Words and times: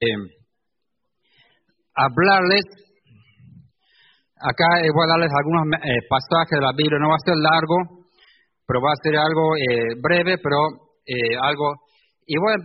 eh, 0.00 0.16
hablarles, 1.94 2.64
acá 4.40 4.80
eh, 4.80 4.88
voy 4.88 5.04
a 5.04 5.12
darles 5.12 5.32
algunos 5.36 5.68
eh, 5.84 6.00
pasajes 6.08 6.56
de 6.56 6.64
la 6.64 6.72
Biblia, 6.72 6.98
no 6.98 7.12
va 7.12 7.20
a 7.20 7.28
ser 7.28 7.36
largo, 7.36 7.76
pero 8.66 8.80
va 8.80 8.92
a 8.92 9.02
ser 9.04 9.16
algo 9.16 9.56
eh, 9.56 9.94
breve, 10.00 10.38
pero 10.42 10.56
algo... 11.42 11.74
Y 12.24 12.38
voy 12.38 12.52
a 12.52 12.62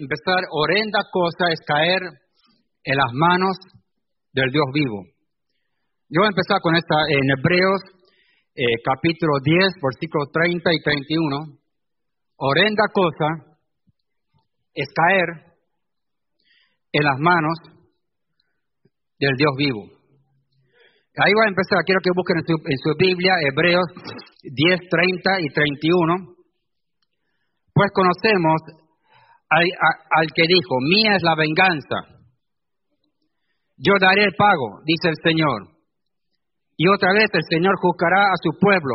empezar, 0.00 0.40
horrenda 0.50 1.00
cosa 1.12 1.52
es 1.52 1.60
caer 1.66 2.00
en 2.00 2.96
las 2.96 3.12
manos 3.12 3.58
del 4.32 4.50
Dios 4.50 4.64
vivo. 4.72 5.04
Yo 6.08 6.24
voy 6.24 6.28
a 6.28 6.32
empezar 6.32 6.58
con 6.62 6.74
esta 6.74 6.96
en 7.08 7.20
Hebreos 7.36 7.82
capítulo 8.82 9.34
10, 9.44 9.74
versículos 9.82 10.32
30 10.32 10.72
y 10.72 10.82
31. 10.82 11.36
Horrenda 12.36 12.84
cosa 12.90 13.52
es 14.72 14.88
caer 14.94 15.51
en 16.92 17.04
las 17.04 17.18
manos 17.18 17.58
del 19.18 19.36
Dios 19.36 19.52
vivo. 19.56 19.82
Ahí 21.16 21.32
va 21.32 21.44
a 21.44 21.48
empezar, 21.48 21.84
quiero 21.84 22.00
que 22.02 22.16
busquen 22.16 22.38
en 22.38 22.78
su, 22.78 22.90
Biblia 22.98 23.32
Hebreos 23.48 23.84
10, 24.42 24.80
30 24.88 25.40
y 25.40 25.48
31. 25.52 26.34
Pues 27.74 27.90
conocemos 27.92 28.60
al, 29.48 29.64
al 30.10 30.26
que 30.34 30.44
dijo, 30.48 30.76
mía 30.88 31.16
es 31.16 31.22
la 31.22 31.34
venganza, 31.34 32.12
yo 33.76 33.94
daré 34.00 34.24
el 34.24 34.34
pago, 34.34 34.80
dice 34.84 35.08
el 35.08 35.16
Señor. 35.22 35.68
Y 36.76 36.88
otra 36.88 37.12
vez 37.12 37.28
el 37.32 37.42
Señor 37.50 37.74
juzgará 37.80 38.22
a 38.22 38.36
su 38.42 38.58
pueblo. 38.58 38.94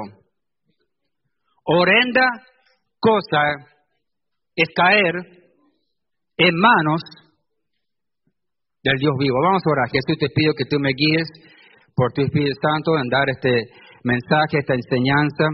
Horrenda 1.66 2.26
cosa 3.00 3.42
es 4.56 4.68
caer 4.76 5.14
en 6.38 6.56
manos 6.56 7.02
del 8.88 9.00
Dios 9.00 9.16
vivo. 9.20 9.36
Vamos 9.44 9.64
a 9.66 9.72
orar. 9.72 9.90
Jesús, 9.92 10.16
te 10.16 10.32
pido 10.32 10.56
que 10.56 10.64
tú 10.64 10.80
me 10.80 10.96
guíes 10.96 11.28
por 11.92 12.14
tu 12.14 12.24
Espíritu 12.24 12.56
Santo 12.64 12.96
en 12.96 13.10
dar 13.12 13.28
este 13.28 13.52
mensaje, 14.04 14.64
esta 14.64 14.76
enseñanza, 14.76 15.46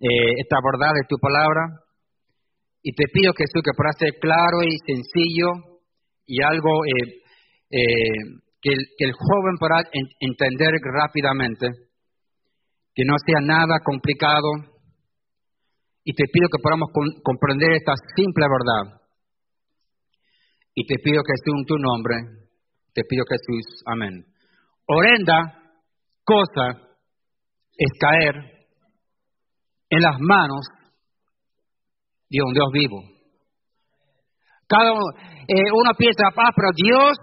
eh, 0.00 0.32
esta 0.40 0.56
verdad 0.64 0.96
de 0.96 1.04
tu 1.08 1.16
palabra. 1.20 1.84
Y 2.82 2.94
te 2.96 3.04
pido, 3.12 3.32
Jesús, 3.36 3.60
que 3.60 3.76
pueda 3.76 3.92
ser 3.92 4.16
claro 4.20 4.64
y 4.64 4.72
sencillo 4.88 5.76
y 6.26 6.42
algo 6.42 6.84
eh, 6.88 7.20
eh, 7.70 8.16
que, 8.62 8.72
el, 8.72 9.12
joven 9.12 9.54
pueda 9.60 9.84
entender 10.20 10.72
rápidamente, 10.80 11.68
que 12.94 13.04
no 13.04 13.14
sea 13.20 13.40
nada 13.44 13.78
complicado. 13.84 14.48
Y 16.04 16.14
te 16.14 16.24
pido 16.32 16.48
que 16.48 16.62
podamos 16.62 16.88
comprender 17.22 17.72
esta 17.72 17.94
simple 18.16 18.46
verdad 18.48 19.01
y 20.74 20.86
te 20.86 20.94
pido 21.02 21.22
que 21.22 21.50
en 21.50 21.64
tu 21.66 21.76
nombre, 21.76 22.14
te 22.94 23.02
pido 23.08 23.24
Jesús, 23.28 23.82
amén. 23.86 24.24
Horrenda 24.86 25.62
cosa 26.24 26.78
es 27.76 27.90
caer 27.98 28.34
en 29.90 30.00
las 30.00 30.18
manos 30.20 30.66
de 32.30 32.38
un 32.42 32.52
Dios 32.54 32.68
vivo. 32.72 33.02
Cada 34.66 34.90
eh, 34.90 35.70
uno 35.74 35.92
piensa, 35.98 36.24
ah, 36.28 36.50
pero 36.56 36.68
Dios 36.74 37.18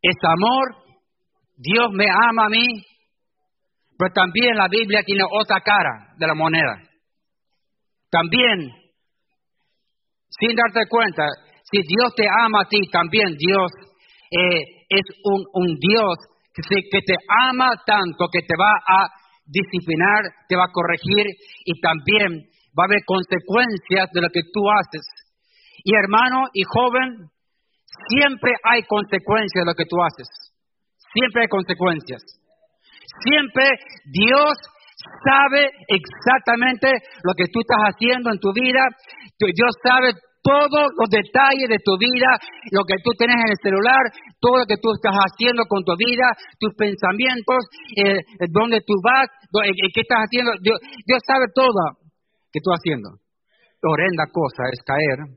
es 0.00 0.16
amor, 0.22 0.76
Dios 1.56 1.88
me 1.92 2.06
ama 2.08 2.46
a 2.46 2.48
mí, 2.48 2.84
pero 3.98 4.12
también 4.12 4.56
la 4.56 4.68
Biblia 4.68 5.02
tiene 5.04 5.24
otra 5.28 5.60
cara 5.60 6.14
de 6.16 6.26
la 6.26 6.34
moneda. 6.34 6.82
También, 8.10 8.70
sin 10.30 10.54
darte 10.54 10.88
cuenta, 10.88 11.26
si 11.70 11.82
Dios 11.82 12.14
te 12.16 12.24
ama 12.26 12.62
a 12.62 12.68
ti, 12.68 12.80
también 12.90 13.36
Dios 13.36 13.70
eh, 14.30 14.86
es 14.88 15.04
un, 15.24 15.76
Dios 15.76 16.16
que, 16.54 16.62
que 16.90 17.00
te 17.02 17.14
ama 17.28 17.70
tanto 17.84 18.26
que 18.32 18.40
te 18.40 18.54
va 18.58 18.72
a 18.72 19.08
disciplinar, 19.44 20.24
te 20.48 20.56
va 20.56 20.64
a 20.64 20.72
corregir 20.72 21.26
y 21.64 21.80
también 21.80 22.48
va 22.72 22.84
a 22.84 22.88
haber 22.88 23.04
consecuencias 23.04 24.08
de 24.12 24.20
lo 24.20 24.28
que 24.28 24.42
tú 24.52 24.60
haces. 24.80 25.04
Y 25.84 25.94
hermano 25.94 26.48
y 26.52 26.62
joven, 26.64 27.28
siempre 28.08 28.52
hay 28.64 28.82
consecuencias 28.84 29.64
de 29.64 29.70
lo 29.70 29.74
que 29.74 29.84
tú 29.88 29.96
haces. 30.02 30.28
Siempre 31.12 31.42
hay 31.42 31.48
consecuencias. 31.48 32.22
Siempre 33.24 33.64
Dios 34.04 34.56
sabe 35.24 35.70
exactamente 35.88 36.88
lo 37.24 37.32
que 37.34 37.48
tú 37.52 37.60
estás 37.60 37.94
haciendo 37.94 38.30
en 38.30 38.38
tu 38.38 38.52
vida. 38.52 38.84
Dios 39.38 39.72
sabe 39.82 40.12
todos 40.48 40.88
los 40.96 41.08
detalles 41.12 41.68
de 41.68 41.76
tu 41.84 41.92
vida, 42.00 42.40
lo 42.72 42.88
que 42.88 42.96
tú 43.04 43.12
tienes 43.20 43.36
en 43.36 43.52
el 43.52 43.60
celular, 43.60 44.00
todo 44.40 44.64
lo 44.64 44.66
que 44.66 44.80
tú 44.80 44.88
estás 44.96 45.12
haciendo 45.12 45.68
con 45.68 45.84
tu 45.84 45.92
vida, 46.00 46.32
tus 46.56 46.72
pensamientos, 46.72 47.68
eh, 47.92 48.24
dónde 48.48 48.80
tú 48.80 48.96
vas, 49.04 49.28
eh, 49.68 49.76
qué 49.92 50.00
estás 50.00 50.24
haciendo. 50.24 50.52
Dios, 50.64 51.20
sabe 51.28 51.52
todo 51.52 52.00
que 52.48 52.60
tú 52.64 52.72
haciendo. 52.72 53.20
Horrenda 53.84 54.24
cosa 54.32 54.64
es 54.72 54.80
caer 54.82 55.36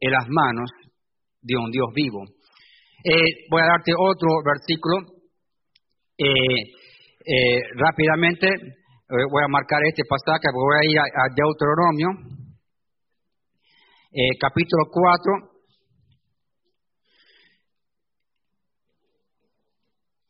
en 0.00 0.10
las 0.10 0.26
manos 0.28 0.72
de 1.42 1.56
un 1.60 1.70
Dios 1.70 1.92
vivo. 1.94 2.24
Eh, 3.04 3.44
voy 3.50 3.60
a 3.60 3.76
darte 3.76 3.92
otro 3.92 4.40
versículo. 4.40 5.20
rápidamente 7.76 8.48
voy 9.08 9.42
a 9.44 9.48
marcar 9.48 9.80
este 9.84 10.02
pasaje, 10.08 10.48
voy 10.52 10.76
a 10.80 10.90
ir 10.90 10.98
a 10.98 11.28
Deuteronomio 11.36 12.33
eh, 14.14 14.38
capítulo 14.38 14.84
4. 14.90 15.50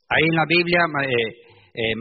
Ahí 0.08 0.22
en 0.24 0.36
la 0.36 0.46
Biblia, 0.48 0.80
eh, 1.02 1.92
em, 1.92 1.98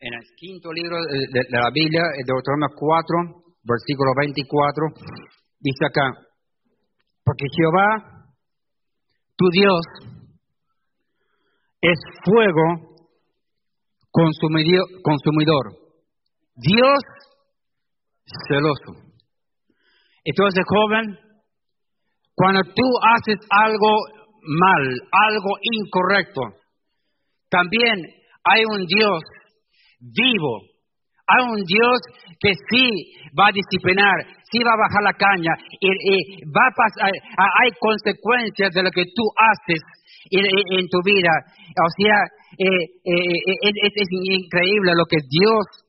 en 0.00 0.14
el 0.14 0.24
quinto 0.36 0.72
libro 0.72 0.96
de, 0.98 1.44
la 1.50 1.70
Biblia, 1.72 2.02
de 2.02 2.24
Deuteronomio 2.26 2.74
4, 2.74 3.16
versículo 3.62 4.10
24, 4.16 4.86
dice 5.60 5.86
acá, 5.86 6.10
porque 7.22 7.44
Jehová, 7.54 8.26
tu 9.36 9.48
Dios, 9.50 9.82
es 11.80 11.98
fuego 12.24 12.96
consumidor, 14.10 15.70
Dios 16.56 16.98
celoso. 18.48 19.07
Entonces, 20.28 20.62
joven, 20.68 21.16
cuando 22.34 22.60
tú 22.62 22.84
haces 23.16 23.38
algo 23.48 23.96
mal, 24.44 24.84
algo 25.10 25.56
incorrecto, 25.62 26.42
también 27.48 27.96
hay 28.44 28.62
un 28.66 28.84
Dios 28.84 29.22
vivo, 29.98 30.60
hay 31.26 31.44
un 31.48 31.64
Dios 31.64 31.98
que 32.38 32.52
sí 32.70 32.90
va 33.32 33.46
a 33.48 33.56
disciplinar, 33.56 34.16
sí 34.52 34.58
va 34.62 34.72
a 34.74 34.84
bajar 34.84 35.02
la 35.02 35.14
caña, 35.14 35.52
y, 35.80 36.44
va 36.44 36.68
a 36.68 36.76
pasar, 36.76 37.10
hay 37.62 37.70
consecuencias 37.80 38.74
de 38.74 38.82
lo 38.82 38.90
que 38.90 39.04
tú 39.16 39.24
haces 39.32 39.80
en, 40.30 40.88
tu 40.90 41.00
vida. 41.04 41.32
O 41.72 41.90
sea, 41.96 42.16
eh, 42.58 42.84
eh, 43.02 43.48
eh, 43.64 43.92
es 43.96 44.08
increíble 44.12 44.92
lo 44.94 45.06
que 45.06 45.24
Dios 45.24 45.87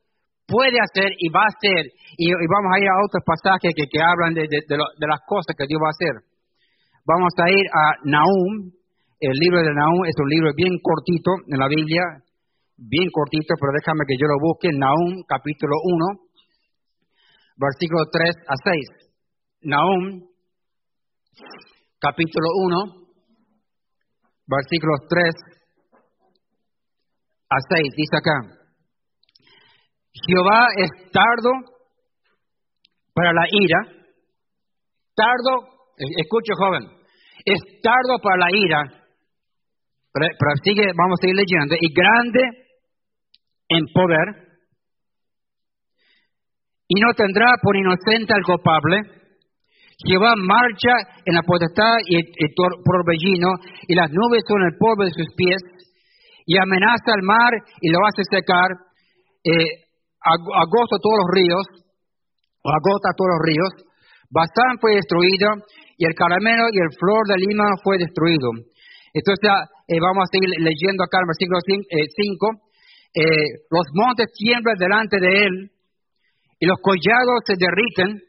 puede 0.49 0.81
hacer 0.81 1.13
y 1.21 1.29
va 1.29 1.45
a 1.45 1.53
hacer 1.53 1.93
y, 2.17 2.33
vamos 2.33 2.73
a 2.73 2.79
ir 2.81 2.89
a 2.89 3.05
otros 3.05 3.23
pasajes 3.23 3.71
que, 3.77 3.85
que 3.85 4.01
hablan 4.01 4.33
de, 4.33 4.49
de, 4.49 5.07
las 5.07 5.21
cosas 5.29 5.55
que 5.55 5.69
Dios 5.69 5.79
va 5.79 5.93
a 5.93 5.95
hacer. 5.95 6.15
Vamos 7.05 7.31
a 7.37 7.45
ir 7.49 7.65
a 7.69 7.83
Nahum. 8.03 8.73
El 9.21 9.35
libro 9.37 9.61
de 9.61 9.71
Nahum 9.71 10.03
es 10.05 10.15
un 10.17 10.29
libro 10.29 10.51
bien 10.55 10.73
cortito 10.81 11.31
en 11.47 11.59
la 11.59 11.67
Biblia, 11.67 12.03
bien 12.75 13.07
cortito, 13.11 13.53
pero 13.59 13.71
déjame 13.71 14.03
que 14.07 14.17
yo 14.19 14.27
lo 14.27 14.39
busque. 14.41 14.69
Nahum, 14.73 15.23
capítulo 15.27 15.75
1, 15.83 16.27
versículo 17.55 18.03
3 18.11 18.35
a 18.47 18.55
6. 18.55 19.11
Nahum, 19.63 20.27
capítulo 21.99 22.47
1, 22.67 22.99
versículos 24.47 24.99
3 25.07 25.35
a 27.49 27.57
6. 27.75 27.95
Dice 27.95 28.17
acá, 28.17 28.58
Jehová 30.13 30.67
es 30.77 30.89
tardo 31.11 31.51
para 33.13 33.33
la 33.33 33.45
ira, 33.51 33.79
tardo, 35.15 35.67
escuche 35.97 36.53
joven, 36.57 36.83
es 37.45 37.59
tardo 37.81 38.19
para 38.21 38.37
la 38.37 38.47
ira, 38.51 38.99
pero, 40.11 40.51
sigue, 40.63 40.91
vamos 40.97 41.19
a 41.19 41.21
seguir 41.21 41.35
leyendo, 41.35 41.75
y 41.79 41.93
grande 41.93 42.41
en 43.69 43.85
poder, 43.93 44.49
y 46.87 46.99
no 46.99 47.13
tendrá 47.13 47.45
por 47.61 47.75
inocente 47.75 48.33
al 48.33 48.43
culpable. 48.43 49.01
Jehová 50.07 50.33
marcha 50.35 51.21
en 51.25 51.35
la 51.35 51.43
potestad 51.43 51.97
y 52.07 52.15
el 52.15 52.53
torbellino, 52.55 53.49
y 53.87 53.95
las 53.95 54.09
nubes 54.11 54.41
son 54.47 54.63
el 54.63 54.77
polvo 54.79 55.03
de 55.03 55.11
sus 55.11 55.27
pies, 55.35 55.61
y 56.45 56.57
amenaza 56.57 57.13
al 57.13 57.21
mar 57.21 57.51
y 57.81 57.91
lo 57.91 57.99
hace 58.07 58.23
secar, 58.23 58.71
eh, 59.43 59.88
agosto 60.21 60.97
todos 61.01 61.17
los 61.23 61.29
ríos, 61.31 61.63
agota 62.63 63.15
todos 63.15 63.31
los 63.37 63.41
ríos, 63.45 63.89
Basán 64.29 64.77
fue 64.79 64.93
destruido 64.93 65.65
y 65.97 66.05
el 66.05 66.13
caramelo 66.13 66.69
y 66.71 66.77
el 66.77 66.93
flor 66.99 67.25
de 67.27 67.37
lima 67.37 67.65
fue 67.83 67.97
destruido. 67.97 68.51
Entonces 69.13 69.49
eh, 69.87 69.99
vamos 69.99 70.23
a 70.23 70.31
seguir 70.31 70.49
leyendo 70.59 71.03
acá 71.03 71.17
en 71.17 71.25
el 71.25 71.33
versículo 71.33 71.59
5. 71.65 71.89
Eh, 71.89 73.21
eh, 73.21 73.65
los 73.71 73.85
montes 73.93 74.27
tiemblan 74.37 74.77
delante 74.77 75.17
de 75.19 75.45
él 75.45 75.71
y 76.59 76.65
los 76.67 76.77
collados 76.81 77.41
se 77.45 77.55
derriten. 77.57 78.21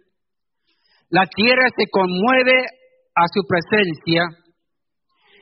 La 1.10 1.26
tierra 1.26 1.69
se 1.76 1.84
conmueve 1.90 2.64
a 3.14 3.25
su 3.28 3.42
presencia 3.44 4.25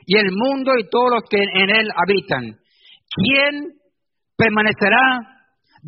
y 0.06 0.17
el 0.17 0.33
mundo 0.33 0.73
y 0.77 0.89
todos 0.91 1.11
los 1.21 1.23
que 1.31 1.39
en 1.39 1.71
él 1.71 1.89
habitan. 1.95 2.59
¿Quién 3.15 3.79
permanecerá 4.37 5.38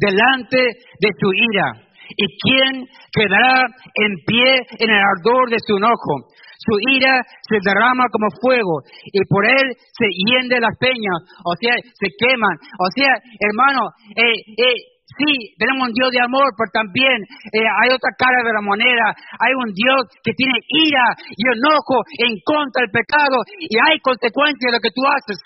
delante 0.01 0.57
de 0.57 1.11
su 1.21 1.29
ira? 1.33 1.91
¿Y 2.17 2.27
quién 2.43 2.87
quedará 3.13 3.67
en 3.95 4.13
pie 4.27 4.51
en 4.81 4.91
el 4.91 5.03
ardor 5.15 5.51
de 5.51 5.61
su 5.61 5.77
enojo? 5.77 6.27
Su 6.61 6.77
ira 6.93 7.23
se 7.49 7.57
derrama 7.65 8.05
como 8.13 8.29
fuego 8.43 8.83
y 9.05 9.21
por 9.29 9.47
él 9.47 9.73
se 9.97 10.09
hiende 10.13 10.61
las 10.61 10.77
peñas, 10.77 11.25
o 11.45 11.55
sea, 11.57 11.73
se 11.73 12.09
queman. 12.19 12.57
O 12.77 12.89
sea, 12.93 13.17
hermano, 13.41 13.89
eh, 14.13 14.37
eh, 14.61 14.77
sí, 15.17 15.57
tenemos 15.57 15.89
un 15.89 15.95
Dios 15.95 16.11
de 16.13 16.21
amor, 16.21 16.53
pero 16.59 16.69
también 16.85 17.17
eh, 17.17 17.65
hay 17.65 17.89
otra 17.97 18.13
cara 18.19 18.45
de 18.45 18.53
la 18.53 18.61
moneda. 18.61 19.09
Hay 19.41 19.53
un 19.57 19.73
Dios 19.73 20.05
que 20.21 20.37
tiene 20.37 20.59
ira 20.69 21.07
y 21.33 21.43
enojo 21.49 22.05
en 22.29 22.37
contra 22.45 22.85
del 22.85 22.93
pecado 22.93 23.41
y 23.57 23.77
hay 23.81 23.97
consecuencias 24.05 24.69
de 24.69 24.77
lo 24.77 24.85
que 24.85 24.93
tú 24.93 25.01
haces. 25.09 25.39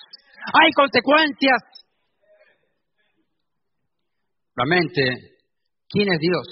Hay 0.52 0.70
consecuencias. 0.72 1.62
Realmente, 4.56 5.02
¿quién 5.90 6.06
es 6.12 6.20
Dios? 6.20 6.46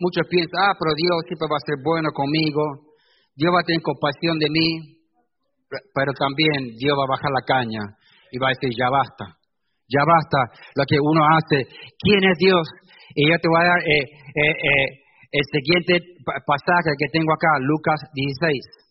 Muchos 0.00 0.24
piensan, 0.28 0.64
ah, 0.64 0.74
pero 0.80 0.96
Dios 0.96 1.28
siempre 1.28 1.48
va 1.50 1.60
a 1.60 1.68
ser 1.68 1.76
bueno 1.84 2.08
conmigo. 2.16 2.96
Dios 3.36 3.52
va 3.52 3.60
a 3.60 3.68
tener 3.68 3.82
compasión 3.84 4.38
de 4.38 4.48
mí, 4.48 4.68
pero 5.68 6.12
también 6.16 6.72
Dios 6.80 6.96
va 6.96 7.04
a 7.04 7.14
bajar 7.14 7.30
la 7.30 7.44
caña 7.44 7.84
y 8.32 8.38
va 8.40 8.48
a 8.48 8.56
decir, 8.56 8.72
ya 8.72 8.88
basta, 8.88 9.36
ya 9.92 10.02
basta 10.08 10.38
lo 10.74 10.84
que 10.88 10.96
uno 10.96 11.20
hace. 11.36 11.68
¿Quién 12.00 12.24
es 12.24 12.38
Dios? 12.38 12.64
Y 13.14 13.28
yo 13.28 13.36
te 13.36 13.48
voy 13.48 13.60
a 13.60 13.68
dar 13.68 13.80
eh, 13.84 14.04
eh, 14.40 14.56
eh, 14.56 14.88
el 15.36 15.44
siguiente 15.52 16.00
pasaje 16.24 16.96
que 16.96 17.12
tengo 17.12 17.32
acá, 17.32 17.60
Lucas 17.60 18.00
16. 18.14 18.88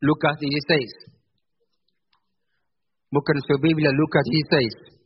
Lucas 0.00 0.38
16. 0.38 1.18
Busquen 3.10 3.40
su 3.42 3.58
Biblia, 3.60 3.90
Lucas 3.90 4.22
16. 4.30 4.97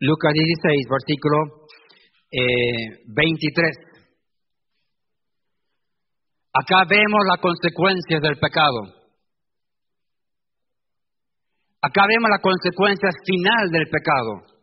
Lucas 0.00 0.32
16, 0.32 0.86
versículo 0.88 1.66
23. 2.30 3.66
Eh, 3.66 3.88
Acá 6.52 6.84
vemos 6.88 7.20
las 7.26 7.40
consecuencias 7.40 8.22
del 8.22 8.38
pecado. 8.38 8.94
Acá 11.82 12.02
vemos 12.08 12.30
las 12.30 12.40
consecuencias 12.40 13.14
final 13.24 13.70
del 13.70 13.86
pecado. 13.90 14.58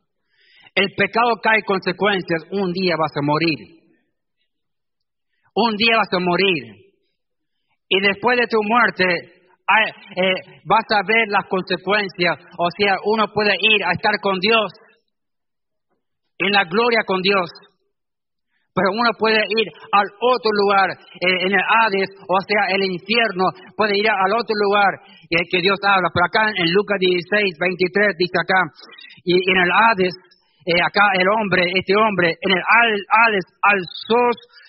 El 0.73 0.93
pecado 0.95 1.31
cae 1.41 1.63
consecuencias, 1.63 2.43
un 2.51 2.71
día 2.73 2.95
vas 2.97 3.11
a 3.15 3.21
morir. 3.21 3.59
Un 5.53 5.75
día 5.75 5.97
vas 5.97 6.11
a 6.11 6.19
morir. 6.19 6.63
Y 7.87 7.99
después 8.01 8.37
de 8.39 8.47
tu 8.47 8.61
muerte, 8.63 9.05
eh, 9.05 10.33
vas 10.65 10.85
a 10.91 11.01
ver 11.07 11.27
las 11.27 11.45
consecuencias. 11.47 12.39
O 12.57 12.67
sea, 12.77 12.95
uno 13.05 13.31
puede 13.33 13.55
ir 13.59 13.83
a 13.83 13.91
estar 13.93 14.19
con 14.21 14.39
Dios 14.39 14.71
en 16.39 16.51
la 16.51 16.63
gloria 16.65 17.03
con 17.05 17.21
Dios. 17.21 17.49
Pero 18.75 18.91
uno 18.91 19.09
puede 19.17 19.39
ir 19.39 19.67
al 19.91 20.07
otro 20.19 20.51
lugar, 20.51 20.91
eh, 20.91 21.47
en 21.47 21.51
el 21.55 21.63
Hades, 21.63 22.11
o 22.27 22.37
sea, 22.43 22.75
el 22.75 22.83
infierno, 22.83 23.47
puede 23.77 23.95
ir 23.95 24.09
al 24.09 24.33
otro 24.35 24.51
lugar 24.51 24.99
eh, 25.31 25.47
que 25.49 25.61
Dios 25.63 25.79
habla. 25.81 26.11
Pero 26.11 26.25
acá 26.27 26.51
en 26.51 26.67
Lucas 26.75 26.99
16, 26.99 27.55
23 27.55 28.19
dice 28.19 28.35
acá, 28.35 28.59
y 29.23 29.31
en 29.31 29.57
el 29.63 29.71
Hades, 29.71 30.15
eh, 30.67 30.81
acá 30.83 31.07
el 31.15 31.27
hombre, 31.39 31.71
este 31.71 31.95
hombre, 31.95 32.35
en 32.35 32.51
el 32.51 32.63
Hades 32.67 33.47
alzó 33.63 34.23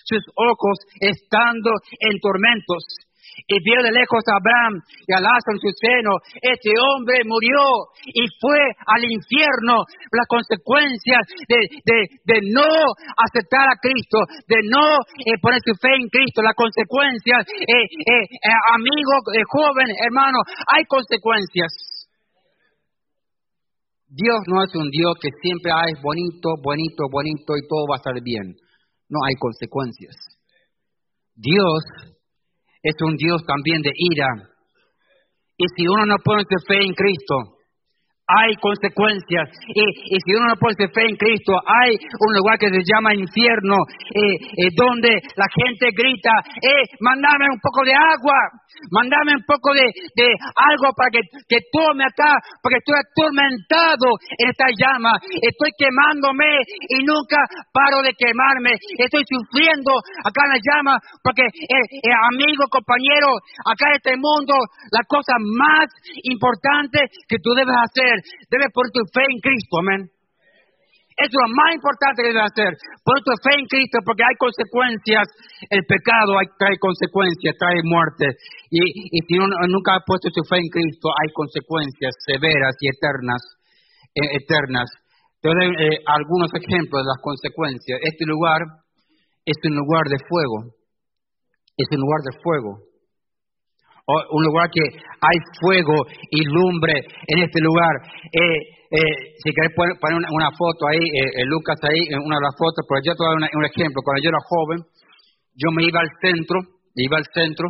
sus 0.07 0.23
ojos 0.39 0.77
estando 1.03 1.71
en 1.99 2.15
tormentos 2.23 3.06
y 3.45 3.55
vio 3.61 3.77
de 3.83 3.91
lejos 3.91 4.23
a 4.25 4.41
Abraham 4.41 4.81
y 5.05 5.11
a 5.13 5.21
Lázaro 5.21 5.53
en 5.53 5.61
su 5.61 5.71
seno. 5.77 6.17
Este 6.41 6.73
hombre 6.81 7.21
murió 7.25 7.93
y 8.09 8.25
fue 8.41 8.57
al 8.87 9.03
infierno. 9.05 9.85
Las 10.09 10.25
consecuencias 10.25 11.21
de, 11.45 12.37
no 12.49 12.65
aceptar 13.21 13.69
a 13.69 13.77
Cristo, 13.77 14.25
de 14.47 14.59
no 14.65 14.97
eh, 15.21 15.37
poner 15.41 15.61
su 15.61 15.73
fe 15.77 15.93
en 15.93 16.09
Cristo, 16.09 16.41
las 16.41 16.55
consecuencias, 16.55 17.45
eh, 17.45 17.65
eh, 17.67 18.25
eh 18.25 18.59
amigo, 18.73 19.13
joven, 19.51 19.87
hermano, 20.01 20.39
hay 20.73 20.85
consecuencias. 20.85 21.97
Dios 24.09 24.39
no 24.47 24.63
es 24.63 24.73
un 24.73 24.89
Dios 24.89 25.15
que 25.21 25.29
siempre 25.41 25.71
ah, 25.71 25.83
es 25.91 26.01
bonito, 26.01 26.55
bonito, 26.63 27.03
bonito 27.11 27.57
y 27.57 27.67
todo 27.67 27.85
va 27.91 27.95
a 27.95 28.01
estar 28.01 28.15
bien. 28.23 28.55
No 29.09 29.19
hay 29.27 29.35
consecuencias. 29.35 30.15
Dios 31.35 31.83
es 32.87 32.95
un 33.01 33.17
Dios 33.17 33.43
también 33.45 33.81
de 33.81 33.91
ira. 33.93 34.27
Y 35.57 35.65
si 35.75 35.87
uno 35.87 36.05
no 36.05 36.15
pone 36.23 36.43
su 36.47 36.65
fe 36.65 36.79
en 36.79 36.93
Cristo, 36.93 37.56
hay 38.27 38.55
consecuencias. 38.59 39.47
Y, 39.71 40.19
si 40.19 40.35
uno 40.35 40.51
no 40.51 40.59
pone 40.59 40.75
fe 40.91 41.07
en 41.07 41.15
Cristo, 41.15 41.55
hay 41.63 41.95
un 41.95 42.31
lugar 42.35 42.59
que 42.59 42.67
se 42.67 42.83
llama 42.83 43.15
infierno, 43.15 43.75
eh, 43.87 44.35
eh, 44.35 44.71
donde 44.75 45.15
la 45.35 45.47
gente 45.47 45.87
grita, 45.95 46.35
eh, 46.59 46.83
mandame 46.99 47.47
un 47.47 47.59
poco 47.63 47.87
de 47.87 47.95
agua, 47.95 48.35
mandame 48.91 49.31
un 49.31 49.45
poco 49.47 49.71
de, 49.71 49.87
algo 49.87 50.91
para 50.91 51.09
que, 51.11 51.23
que, 51.47 51.71
tome 51.71 52.03
acá, 52.03 52.35
porque 52.61 52.83
estoy 52.83 52.99
atormentado 52.99 54.07
en 54.37 54.49
esta 54.51 54.67
llama, 54.75 55.15
estoy 55.23 55.71
quemándome 55.79 56.45
y 56.91 57.07
nunca 57.07 57.39
paro 57.71 58.03
de 58.03 58.11
quemarme, 58.11 58.75
estoy 58.99 59.23
sufriendo 59.23 59.95
acá 60.23 60.43
en 60.45 60.51
la 60.51 60.59
llama, 60.59 60.93
porque 61.23 61.47
amigo, 61.47 62.67
compañero, 62.69 63.39
acá 63.63 63.87
en 63.87 63.95
este 63.95 64.15
mundo, 64.19 64.53
la 64.91 65.03
cosa 65.07 65.39
más 65.39 65.87
importante 66.23 66.99
que 67.27 67.39
tú 67.39 67.53
debes 67.55 67.75
hacer 67.87 68.16
debes 68.49 68.69
poner 68.73 68.91
tu 68.91 69.03
fe 69.13 69.23
en 69.23 69.39
Cristo, 69.39 69.73
amén. 69.79 70.01
Eso 71.17 71.33
es 71.33 71.49
lo 71.49 71.49
más 71.49 71.73
importante 71.73 72.21
que 72.21 72.29
debes 72.29 72.45
hacer. 72.45 72.71
Poner 73.01 73.21
tu 73.25 73.33
fe 73.41 73.53
en 73.57 73.65
Cristo 73.65 73.97
porque 74.05 74.21
hay 74.21 74.37
consecuencias. 74.37 75.25
El 75.65 75.81
pecado 75.89 76.37
trae 76.61 76.77
consecuencias, 76.77 77.57
trae 77.57 77.81
muerte. 77.81 78.37
Y, 78.69 79.17
si 79.25 79.33
uno 79.33 79.49
nunca 79.65 79.97
ha 79.97 80.05
puesto 80.05 80.29
su 80.29 80.45
fe 80.45 80.61
en 80.61 80.69
Cristo, 80.69 81.09
hay 81.09 81.29
consecuencias 81.33 82.13
severas 82.21 82.77
y 82.81 82.93
eternas. 82.93 83.41
Eh, 84.13 84.29
eternas. 84.45 84.89
Te 85.41 85.49
doy 85.49 85.73
eh, 85.73 86.05
algunos 86.05 86.53
ejemplos 86.53 87.01
de 87.01 87.09
las 87.09 87.21
consecuencias. 87.21 87.97
Este 88.05 88.25
lugar 88.29 88.61
es 89.41 89.57
un 89.65 89.73
lugar 89.73 90.05
de 90.13 90.21
fuego. 90.21 90.69
Es 91.81 91.89
un 91.97 92.01
lugar 92.05 92.21
de 92.29 92.33
fuego 92.45 92.86
un 94.07 94.43
lugar 94.45 94.69
que 94.71 94.81
hay 94.87 95.37
fuego 95.59 95.95
y 96.31 96.43
lumbre 96.45 96.93
en 97.27 97.43
este 97.43 97.59
lugar. 97.59 97.91
Eh, 98.31 98.77
eh, 98.87 99.35
si 99.43 99.51
querés 99.51 99.75
poner, 99.75 100.15
una, 100.31 100.49
foto 100.51 100.87
ahí, 100.87 101.03
eh, 101.03 101.43
Lucas 101.45 101.75
ahí, 101.83 102.15
una 102.15 102.39
de 102.39 102.45
las 102.47 102.55
fotos, 102.55 102.87
pero 102.87 103.03
yo 103.03 103.11
te 103.11 103.19
voy 103.19 103.35
a 103.35 103.39
dar 103.43 103.51
un 103.51 103.65
ejemplo. 103.65 103.99
Cuando 104.03 104.23
yo 104.23 104.29
era 104.29 104.47
joven, 104.47 104.79
yo 105.55 105.71
me 105.75 105.83
iba 105.83 105.99
al 105.99 106.11
centro, 106.21 106.57
iba 106.95 107.17
al 107.17 107.27
centro 107.33 107.67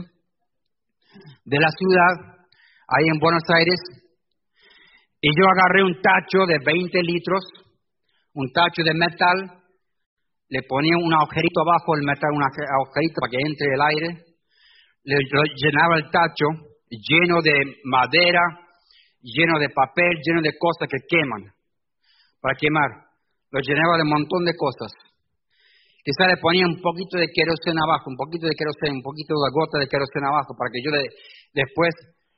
de 1.45 1.57
la 1.57 1.71
ciudad, 1.71 2.37
ahí 2.85 3.05
en 3.09 3.19
Buenos 3.19 3.43
Aires, 3.49 3.79
y 5.21 5.29
yo 5.33 5.43
agarré 5.49 5.83
un 5.83 5.97
tacho 6.01 6.45
de 6.45 6.59
20 6.63 7.01
litros, 7.01 7.41
un 8.33 8.51
tacho 8.53 8.83
de 8.85 8.93
metal, 8.93 9.63
le 10.49 10.61
ponía 10.69 10.95
un 11.01 11.13
agujerito 11.13 11.61
abajo 11.65 11.95
del 11.95 12.05
metal, 12.05 12.29
un 12.31 12.43
agujerito 12.43 13.17
para 13.25 13.31
que 13.31 13.41
entre 13.41 13.67
el 13.73 13.81
aire, 13.81 14.26
le 15.07 15.23
llenaba 15.23 15.95
el 15.95 16.11
tacho 16.11 16.67
lleno 16.91 17.39
de 17.39 17.55
madera, 17.87 18.43
lleno 19.23 19.55
de 19.59 19.71
papel, 19.71 20.19
lleno 20.19 20.41
de 20.41 20.51
cosas 20.59 20.87
que 20.91 20.99
queman, 21.07 21.47
para 22.41 22.59
quemar. 22.59 23.07
Lo 23.51 23.59
llenaba 23.63 23.95
de 23.95 24.03
un 24.03 24.11
montón 24.11 24.43
de 24.43 24.51
cosas. 24.59 24.91
Quizá 26.03 26.27
le 26.27 26.35
ponía 26.43 26.67
un 26.67 26.79
poquito 26.83 27.15
de 27.19 27.27
queroseno 27.31 27.87
abajo, 27.87 28.11
un 28.11 28.19
poquito 28.19 28.47
de 28.47 28.55
queroseno, 28.55 28.99
un 28.99 29.03
poquito 29.03 29.31
de 29.35 29.51
gota 29.55 29.79
de 29.79 29.87
queroseno 29.87 30.27
abajo, 30.27 30.55
para 30.59 30.71
que 30.75 30.83
yo 30.83 30.91
después 31.55 31.91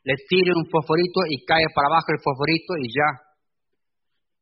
le 0.05 0.13
tire 0.29 0.53
un 0.53 0.69
fosforito 0.69 1.25
y 1.25 1.41
cae 1.45 1.65
para 1.73 1.89
abajo 1.89 2.13
el 2.13 2.21
fosforito 2.21 2.77
y 2.77 2.87
ya. 2.93 3.09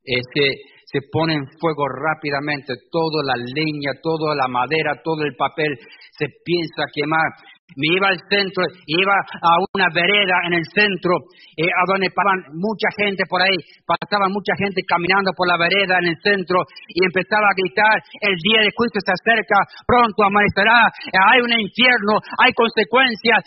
Este, 0.03 0.43
se 0.83 0.99
pone 1.11 1.35
en 1.35 1.47
fuego 1.59 1.83
rápidamente, 1.87 2.75
toda 2.91 3.23
la 3.23 3.35
leña, 3.35 3.99
toda 4.03 4.35
la 4.35 4.47
madera, 4.47 4.99
todo 5.03 5.23
el 5.23 5.35
papel 5.35 5.79
se 6.15 6.27
piensa 6.43 6.87
quemar 6.91 7.31
me 7.75 7.87
iba 7.91 8.07
al 8.07 8.19
centro, 8.31 8.63
iba 8.87 9.17
a 9.19 9.51
una 9.75 9.87
vereda 9.91 10.39
en 10.47 10.53
el 10.55 10.65
centro, 10.71 11.27
eh, 11.57 11.67
a 11.67 11.83
donde 11.83 12.07
pasaban 12.15 12.55
mucha 12.55 12.87
gente 12.95 13.27
por 13.27 13.43
ahí, 13.43 13.59
pasaba 13.83 14.31
mucha 14.31 14.55
gente 14.55 14.79
caminando 14.87 15.35
por 15.35 15.47
la 15.47 15.59
vereda 15.59 15.99
en 15.99 16.15
el 16.15 16.17
centro 16.23 16.63
y 16.87 17.03
empezaba 17.03 17.51
a 17.51 17.57
gritar, 17.57 17.99
el 18.23 18.35
día 18.39 18.63
de 18.63 18.71
juicio 18.71 18.99
se 19.03 19.11
acerca, 19.11 19.67
pronto 19.83 20.23
amanecerá, 20.23 20.87
eh, 21.11 21.19
hay 21.19 21.39
un 21.43 21.51
infierno, 21.59 22.23
hay 22.39 22.55
consecuencias, 22.55 23.43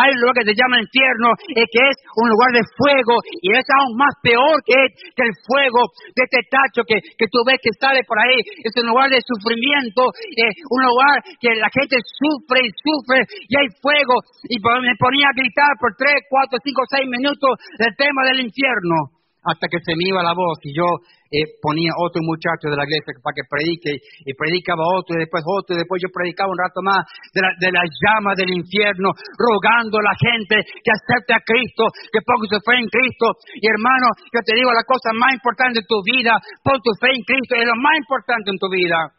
hay, 0.00 0.12
lo 0.16 0.32
que 0.32 0.48
se 0.48 0.56
llama 0.56 0.80
infierno, 0.80 1.36
eh, 1.52 1.68
que 1.68 1.82
es 1.84 1.96
un 2.16 2.32
lugar 2.32 2.50
de 2.56 2.64
fuego 2.74 3.14
y 3.44 3.52
es 3.52 3.66
aún 3.76 3.92
más 4.00 4.14
peor 4.24 4.56
que, 4.64 4.80
el 5.24 5.32
fuego 5.48 5.80
de 6.12 6.20
este 6.20 6.40
tacho 6.52 6.84
que, 6.84 7.00
que, 7.00 7.26
tú 7.32 7.40
ves 7.48 7.56
que 7.64 7.72
sale 7.80 8.04
por 8.04 8.20
ahí, 8.20 8.36
es 8.60 8.72
un 8.76 8.92
lugar 8.92 9.08
de 9.08 9.20
sufrimiento, 9.24 10.04
un 10.04 10.80
lugar 10.84 11.24
que 11.40 11.48
la 11.56 11.70
gente 11.72 11.96
sufre 12.04 12.60
y 12.60 12.70
sufre 12.76 13.24
y 13.48 13.52
hay 13.56 13.68
fuego. 13.80 14.22
Y 14.48 14.58
me 14.58 14.94
ponía 14.98 15.28
a 15.28 15.36
gritar 15.36 15.72
por 15.80 15.94
tres, 15.96 16.26
cuatro, 16.28 16.58
cinco, 16.62 16.82
seis 16.88 17.08
minutos 17.08 17.58
el 17.78 17.94
tema 17.96 18.24
del 18.24 18.46
infierno, 18.46 19.14
hasta 19.44 19.68
que 19.68 19.78
se 19.84 19.92
me 19.92 20.08
iba 20.08 20.24
la 20.24 20.32
voz 20.32 20.56
y 20.64 20.72
yo 20.72 20.88
eh, 21.28 21.60
ponía 21.60 21.92
otro 22.00 22.24
muchacho 22.24 22.72
de 22.72 22.76
la 22.80 22.88
iglesia 22.88 23.12
para 23.20 23.36
que 23.36 23.44
predique 23.44 24.00
y 24.24 24.32
predicaba 24.32 24.88
otro 24.96 25.16
y 25.16 25.20
después 25.20 25.44
otro 25.44 25.76
y 25.76 25.84
después 25.84 26.00
yo 26.00 26.08
predicaba 26.08 26.48
un 26.48 26.56
rato 26.56 26.80
más 26.80 27.04
de 27.36 27.44
la, 27.44 27.52
de 27.60 27.70
la 27.70 27.84
llama 27.84 28.32
del 28.32 28.56
infierno, 28.56 29.12
rogando 29.36 30.00
a 30.00 30.08
la 30.08 30.16
gente 30.16 30.64
que 30.64 30.90
acepte 30.90 31.36
a 31.36 31.44
Cristo, 31.44 31.92
que 32.08 32.24
ponga 32.24 32.48
su 32.48 32.58
fe 32.64 32.80
en 32.80 32.88
Cristo. 32.88 33.36
Y 33.60 33.68
hermano, 33.68 34.16
yo 34.32 34.40
te 34.40 34.56
digo 34.56 34.72
la 34.72 34.88
cosa 34.88 35.12
más 35.12 35.36
importante 35.36 35.84
de 35.84 35.86
tu 35.86 36.00
vida, 36.00 36.40
pon 36.64 36.80
tu 36.80 36.92
fe 36.96 37.12
en 37.12 37.24
Cristo, 37.28 37.52
es 37.60 37.68
lo 37.68 37.76
más 37.76 38.00
importante 38.00 38.48
en 38.48 38.58
tu 38.58 38.68
vida, 38.72 39.12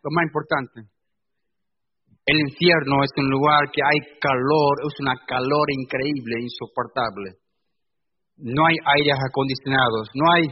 lo 0.00 0.10
más 0.16 0.24
importante. 0.24 0.91
El 2.24 2.38
infierno 2.38 3.02
es 3.02 3.10
un 3.16 3.28
lugar 3.30 3.66
que 3.72 3.82
hay 3.82 3.98
calor, 4.20 4.74
es 4.86 4.94
una 5.00 5.14
calor 5.26 5.66
increíble, 5.74 6.38
insoportable. 6.38 7.42
No 8.38 8.66
hay 8.66 8.76
aires 8.96 9.18
acondicionados, 9.18 10.08
no 10.14 10.30
hay 10.30 10.42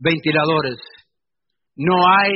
ventiladores, 0.00 0.80
no 1.76 1.94
hay 2.08 2.32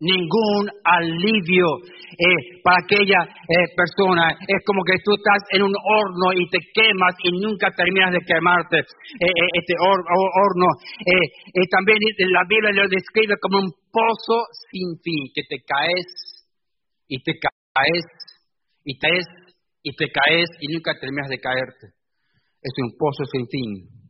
ningún 0.00 0.68
alivio 0.84 1.64
eh, 1.80 2.60
para 2.62 2.84
aquella 2.84 3.24
eh, 3.24 3.72
persona. 3.72 4.36
Es 4.36 4.64
como 4.66 4.84
que 4.84 5.00
tú 5.04 5.12
estás 5.16 5.40
en 5.56 5.62
un 5.62 5.72
horno 5.72 6.32
y 6.36 6.48
te 6.48 6.58
quemas 6.74 7.16
y 7.24 7.40
nunca 7.40 7.72
terminas 7.72 8.12
de 8.12 8.20
quemarte 8.20 8.80
eh, 8.80 9.48
este 9.54 9.74
horno. 9.80 10.68
también 11.70 11.98
la 12.32 12.44
Biblia 12.48 12.84
lo 12.84 12.88
describe 12.88 13.34
como 13.40 13.60
un 13.60 13.72
pozo 13.92 14.44
sin 14.70 15.00
fin, 15.00 15.32
que 15.34 15.42
te 15.48 15.64
caes 15.64 16.04
y 17.08 17.22
te 17.22 17.32
caes 17.32 17.59
caes 17.72 18.04
y 18.84 18.98
caes 18.98 19.26
y 19.82 19.94
te 19.96 20.06
caes 20.10 20.48
y 20.60 20.72
nunca 20.72 20.92
terminas 21.00 21.28
de 21.28 21.40
caerte. 21.40 21.96
Es 22.60 22.72
un 22.82 22.92
pozo 22.98 23.24
sin 23.32 23.46
fin. 23.48 24.00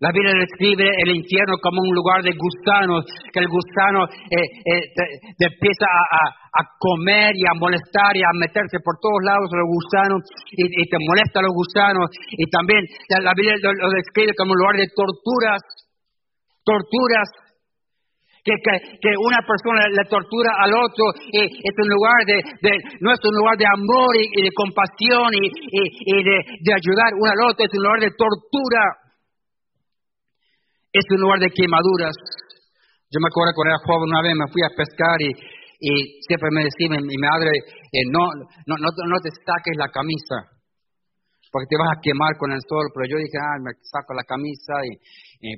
La 0.00 0.10
Biblia 0.10 0.34
describe 0.34 0.84
el 0.84 1.16
infierno 1.16 1.54
como 1.62 1.80
un 1.80 1.94
lugar 1.94 2.20
de 2.22 2.34
gusanos, 2.34 3.06
que 3.32 3.40
el 3.40 3.48
gusano 3.48 4.04
eh, 4.04 4.42
eh, 4.42 4.84
te, 4.90 5.46
empieza 5.46 5.86
a, 5.86 6.60
comer 6.78 7.32
y 7.34 7.46
a 7.46 7.54
molestar 7.54 8.12
y 8.14 8.22
a 8.22 8.34
meterse 8.34 8.78
por 8.84 8.98
todos 9.00 9.22
lados 9.24 9.48
los 9.50 9.64
gusanos 9.64 10.20
y, 10.50 10.84
te 10.90 10.98
molesta 10.98 11.40
los 11.40 11.54
gusanos. 11.54 12.10
Y 12.36 12.44
también 12.50 12.84
la, 13.22 13.32
Biblia 13.34 13.54
lo 13.62 13.90
describe 13.94 14.34
como 14.36 14.52
un 14.52 14.58
lugar 14.58 14.76
de 14.76 14.90
torturas, 14.92 15.62
torturas 16.64 17.28
que, 18.44 19.10
una 19.16 19.40
persona 19.40 19.88
le 19.88 20.04
tortura 20.04 20.52
al 20.60 20.72
otro, 20.76 21.04
eh, 21.32 21.48
es 21.48 21.74
un 21.80 21.88
lugar 21.88 22.20
de, 22.28 22.36
no 23.00 23.12
es 23.12 23.20
un 23.24 23.34
lugar 23.40 23.56
de 23.56 23.64
amor 23.64 24.12
y, 24.20 24.42
de 24.44 24.52
compasión 24.52 25.32
y, 25.32 25.48
de, 25.48 26.72
ayudar 26.72 27.16
uno 27.16 27.30
al 27.32 27.40
otro, 27.48 27.64
es 27.64 27.72
un 27.72 27.84
lugar 27.84 28.00
de 28.00 28.12
tortura, 28.12 28.82
es 30.92 31.04
un 31.10 31.20
lugar 31.20 31.40
de 31.40 31.48
quemaduras. 31.48 32.14
Yo 33.08 33.18
me 33.20 33.28
acuerdo 33.32 33.56
cuando 33.56 33.72
era 33.72 33.86
joven 33.86 34.12
una 34.12 34.22
vez 34.22 34.34
me 34.36 34.52
fui 34.52 34.60
a 34.60 34.76
pescar 34.76 35.16
y, 35.24 35.32
siempre 36.28 36.48
me 36.52 36.64
decía 36.64 36.88
mi, 37.00 37.16
madre, 37.16 37.48
eh, 37.48 38.04
no, 38.12 38.28
no, 38.68 38.76
no, 38.76 38.88
no 38.92 39.18
te 39.20 39.30
saques 39.32 39.76
la 39.76 39.88
camisa, 39.88 40.54
porque 41.54 41.70
te 41.70 41.78
vas 41.78 41.96
a 41.96 42.00
quemar 42.02 42.36
con 42.36 42.50
el 42.52 42.60
sol, 42.66 42.90
pero 42.92 43.06
yo 43.06 43.16
dije, 43.16 43.38
ah, 43.38 43.62
me 43.62 43.72
saco 43.78 44.12
la 44.12 44.24
camisa 44.26 44.74
y, 44.84 44.98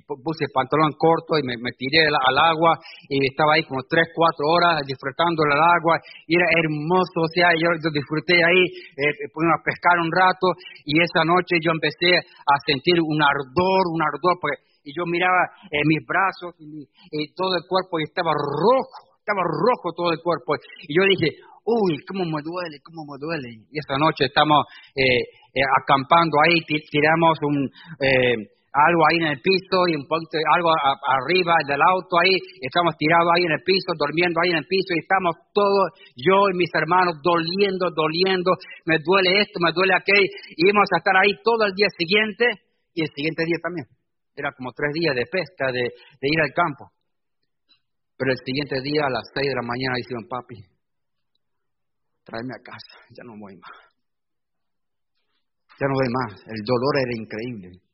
puse 0.06 0.44
el 0.44 0.52
pantalón 0.52 0.92
corto 0.98 1.38
y 1.38 1.42
me, 1.46 1.72
tiré 1.78 2.06
al, 2.10 2.38
agua 2.38 2.78
y 3.08 3.22
estaba 3.26 3.54
ahí 3.54 3.62
como 3.64 3.82
tres, 3.86 4.10
cuatro 4.14 4.46
horas 4.50 4.82
disfrutando 4.86 5.46
del 5.46 5.58
agua 5.58 6.02
y 6.26 6.34
era 6.34 6.46
hermoso, 6.58 7.22
o 7.22 7.30
sea, 7.30 7.54
yo, 7.54 7.70
disfruté 7.94 8.34
ahí, 8.42 8.62
eh, 8.98 9.30
a 9.30 9.62
pescar 9.62 9.98
un 10.02 10.10
rato 10.10 10.50
y 10.84 10.98
esa 10.98 11.22
noche 11.22 11.62
yo 11.62 11.70
empecé 11.70 12.18
a 12.18 12.54
sentir 12.66 12.98
un 12.98 13.22
ardor, 13.22 13.82
un 13.94 14.02
ardor, 14.02 14.38
y 14.82 14.90
yo 14.94 15.06
miraba 15.06 15.50
eh, 15.70 15.82
mis 15.86 16.02
brazos 16.06 16.54
y, 16.58 16.86
todo 17.34 17.54
el 17.54 17.64
cuerpo 17.68 17.98
y 18.00 18.04
estaba 18.04 18.32
rojo, 18.34 19.18
estaba 19.18 19.42
rojo 19.42 19.94
todo 19.94 20.10
el 20.12 20.18
cuerpo 20.22 20.54
y 20.86 20.94
yo 20.94 21.02
dije, 21.06 21.38
uy, 21.66 21.98
cómo 22.06 22.24
me 22.24 22.42
duele, 22.42 22.78
cómo 22.82 23.02
me 23.06 23.18
duele. 23.18 23.66
Y 23.70 23.78
esta 23.78 23.98
noche 23.98 24.26
estamos 24.26 24.64
eh, 24.94 25.02
eh, 25.02 25.66
acampando 25.82 26.38
ahí, 26.42 26.62
tiramos 26.62 27.38
un, 27.42 27.70
eh, 28.00 28.55
algo 28.76 29.00
ahí 29.08 29.16
en 29.24 29.28
el 29.32 29.40
piso 29.40 29.88
y 29.88 29.96
un 29.96 30.04
poquito, 30.04 30.36
algo 30.52 30.68
arriba 30.68 31.56
del 31.64 31.80
auto 31.80 32.20
ahí, 32.20 32.36
estamos 32.60 32.92
tirados 33.00 33.32
ahí 33.32 33.48
en 33.48 33.56
el 33.56 33.64
piso, 33.64 33.96
durmiendo 33.96 34.36
ahí 34.44 34.52
en 34.52 34.60
el 34.60 34.68
piso 34.68 34.92
y 34.92 35.00
estamos 35.00 35.32
todos, 35.56 35.96
yo 36.12 36.52
y 36.52 36.54
mis 36.60 36.68
hermanos, 36.76 37.16
doliendo, 37.24 37.88
doliendo, 37.90 38.52
me 38.84 39.00
duele 39.00 39.40
esto, 39.40 39.56
me 39.64 39.72
duele 39.72 39.96
aquello, 39.96 40.28
y 40.52 40.68
íbamos 40.68 40.88
a 40.92 40.98
estar 41.00 41.16
ahí 41.16 41.32
todo 41.40 41.64
el 41.64 41.72
día 41.72 41.88
siguiente 41.96 42.44
y 42.92 43.00
el 43.00 43.10
siguiente 43.16 43.44
día 43.48 43.58
también. 43.64 43.86
Era 44.36 44.52
como 44.52 44.68
tres 44.76 44.92
días 44.92 45.16
de 45.16 45.24
pesca, 45.24 45.72
de, 45.72 45.80
de 45.80 46.26
ir 46.28 46.40
al 46.44 46.52
campo. 46.52 46.92
Pero 48.20 48.32
el 48.32 48.40
siguiente 48.44 48.80
día 48.84 49.08
a 49.08 49.10
las 49.10 49.24
seis 49.32 49.48
de 49.48 49.56
la 49.56 49.64
mañana 49.64 49.96
dijeron, 49.96 50.28
papi, 50.28 50.60
tráeme 52.24 52.52
a 52.52 52.60
casa, 52.60 53.00
ya 53.16 53.24
no 53.24 53.40
voy 53.40 53.56
más. 53.56 53.86
Ya 55.80 55.86
no 55.88 55.96
ve 55.96 56.08
más. 56.08 56.32
El 56.44 56.60
dolor 56.64 56.94
era 57.00 57.12
increíble. 57.16 57.85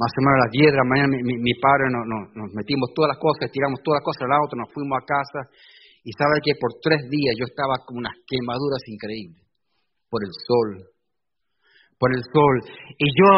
Más 0.00 0.08
o 0.16 0.20
menos 0.24 0.36
a 0.40 0.44
las 0.48 0.52
10 0.56 0.72
de 0.72 0.80
la 0.80 0.88
mañana 0.88 1.12
mi, 1.12 1.54
padre 1.60 1.92
nos, 1.92 2.48
metimos 2.56 2.88
todas 2.96 3.12
las 3.12 3.20
cosas, 3.20 3.52
tiramos 3.52 3.84
todas 3.84 4.00
las 4.00 4.06
cosas 4.08 4.24
al 4.24 4.32
auto, 4.32 4.56
nos 4.56 4.72
fuimos 4.72 4.96
a 4.96 5.04
casa 5.04 5.40
y 6.00 6.08
sabe 6.16 6.40
que 6.40 6.56
por 6.56 6.72
tres 6.80 7.04
días 7.12 7.36
yo 7.36 7.44
estaba 7.44 7.84
con 7.84 8.00
unas 8.00 8.16
quemaduras 8.24 8.80
increíbles 8.88 9.44
por 10.08 10.24
el 10.24 10.32
sol, 10.32 10.88
por 12.00 12.16
el 12.16 12.24
sol. 12.24 12.56
Y 12.96 13.12
yo 13.12 13.28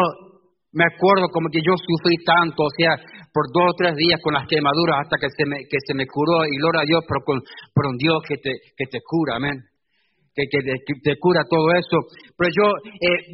me 0.71 0.87
acuerdo 0.87 1.27
como 1.35 1.51
que 1.51 1.59
yo 1.59 1.75
sufrí 1.75 2.15
tanto, 2.23 2.63
o 2.63 2.73
sea, 2.79 2.95
por 3.35 3.51
dos 3.51 3.67
o 3.67 3.75
tres 3.75 3.99
días 3.99 4.23
con 4.23 4.31
las 4.31 4.47
quemaduras 4.47 5.03
hasta 5.03 5.19
que 5.19 5.27
se 5.35 5.43
me, 5.43 5.67
que 5.67 5.83
se 5.83 5.91
me 5.91 6.07
curó 6.07 6.47
y 6.47 6.55
gloria 6.63 6.87
a 6.87 6.87
Dios, 6.87 7.03
pero 7.03 7.27
con, 7.27 7.43
por 7.75 7.91
un 7.91 7.99
Dios 7.99 8.23
que 8.23 8.39
te, 8.39 8.55
que 8.71 8.87
te 8.87 9.03
cura, 9.03 9.35
amén 9.35 9.72
que, 10.33 10.45
te 10.49 11.15
cura 11.19 11.41
todo 11.49 11.69
eso. 11.77 11.97
Pero 12.37 12.49
yo 12.49 12.67
eh, 12.89 13.33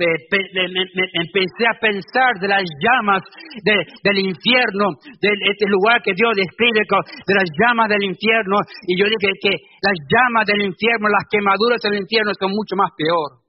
empecé 1.16 1.64
a 1.68 1.80
pensar 1.80 2.36
de 2.40 2.48
las 2.48 2.64
llamas 2.64 3.24
del 3.64 4.20
infierno, 4.20 5.00
de 5.22 5.32
este 5.32 5.66
lugar 5.68 6.04
que 6.04 6.14
Dios 6.14 6.36
describe, 6.36 6.84
de 6.84 7.36
las 7.36 7.50
llamas 7.56 7.88
del 7.88 8.04
infierno, 8.04 8.58
y 8.88 9.00
yo 9.00 9.06
dije 9.06 9.32
que 9.40 9.54
las 9.82 9.98
llamas 10.12 10.46
del 10.46 10.62
infierno, 10.68 11.08
las 11.08 11.26
quemaduras 11.32 11.80
del 11.82 12.04
infierno 12.04 12.32
son 12.38 12.52
mucho 12.52 12.76
más 12.76 12.92
peor. 12.98 13.40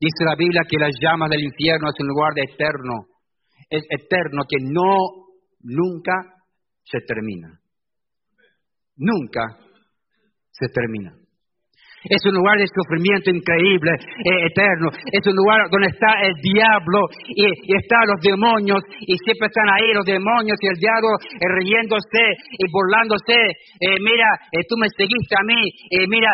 Dice 0.00 0.24
la 0.24 0.34
Biblia 0.34 0.62
que 0.68 0.78
las 0.78 0.96
llamas 0.98 1.30
del 1.30 1.44
infierno 1.44 1.88
es 1.88 2.00
un 2.00 2.08
lugar 2.08 2.32
eterno, 2.34 3.06
es 3.70 3.84
eterno 3.88 4.42
que 4.48 4.58
no, 4.64 5.28
nunca 5.60 6.42
se 6.82 6.98
termina. 7.06 7.60
Nunca 8.96 9.58
se 10.50 10.68
termina. 10.68 11.21
Es 12.04 12.18
un 12.26 12.34
lugar 12.34 12.58
de 12.58 12.66
sufrimiento 12.66 13.30
increíble, 13.30 13.94
eh, 13.94 14.50
eterno. 14.50 14.90
Es 15.06 15.22
un 15.26 15.36
lugar 15.38 15.70
donde 15.70 15.86
está 15.86 16.18
el 16.18 16.34
diablo 16.42 17.06
y, 17.30 17.46
están 17.78 18.06
los 18.10 18.20
demonios 18.20 18.82
y 19.06 19.14
siempre 19.22 19.46
están 19.46 19.70
ahí 19.70 19.94
los 19.94 20.06
demonios 20.06 20.58
y 20.58 20.66
el 20.66 20.78
diablo 20.82 21.14
eh, 21.22 21.46
riéndose 21.62 22.24
y 22.58 22.64
burlándose. 22.70 23.38
Eh, 23.78 23.98
mira, 24.02 24.28
tú 24.68 24.74
me 24.78 24.90
seguiste 24.90 25.34
a 25.38 25.44
mí, 25.46 25.60
mira, 26.08 26.30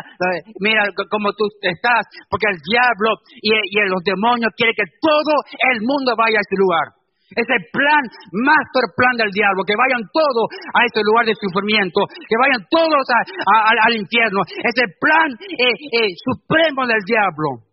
mira 0.61 0.83
cómo 1.11 1.33
tú 1.33 1.45
estás, 1.61 2.05
porque 2.31 2.49
el 2.49 2.59
diablo 2.65 3.21
y, 3.43 3.53
los 3.89 4.03
demonios 4.05 4.53
quieren 4.57 4.75
que 4.77 4.89
todo 5.01 5.35
el 5.73 5.81
mundo 5.83 6.13
vaya 6.17 6.39
a 6.39 6.45
ese 6.45 6.57
lugar. 6.57 6.98
Es 7.37 7.44
el 7.44 7.62
plan, 7.68 8.02
master 8.32 8.88
plan 8.97 9.12
del 9.20 9.28
diablo, 9.28 9.61
que 9.68 9.76
vayan 9.76 10.00
todos 10.08 10.49
a 10.73 10.80
ese 10.88 11.04
lugar 11.04 11.28
de 11.28 11.37
sufrimiento, 11.37 12.08
que 12.08 12.37
vayan 12.40 12.64
todos 12.73 13.04
al 13.04 13.94
infierno. 14.00 14.40
Es 14.49 14.76
el 14.80 14.90
plan 14.97 15.28
eh, 15.37 15.76
eh, 15.76 16.08
supremo 16.25 16.88
del 16.88 17.04
diablo. 17.04 17.68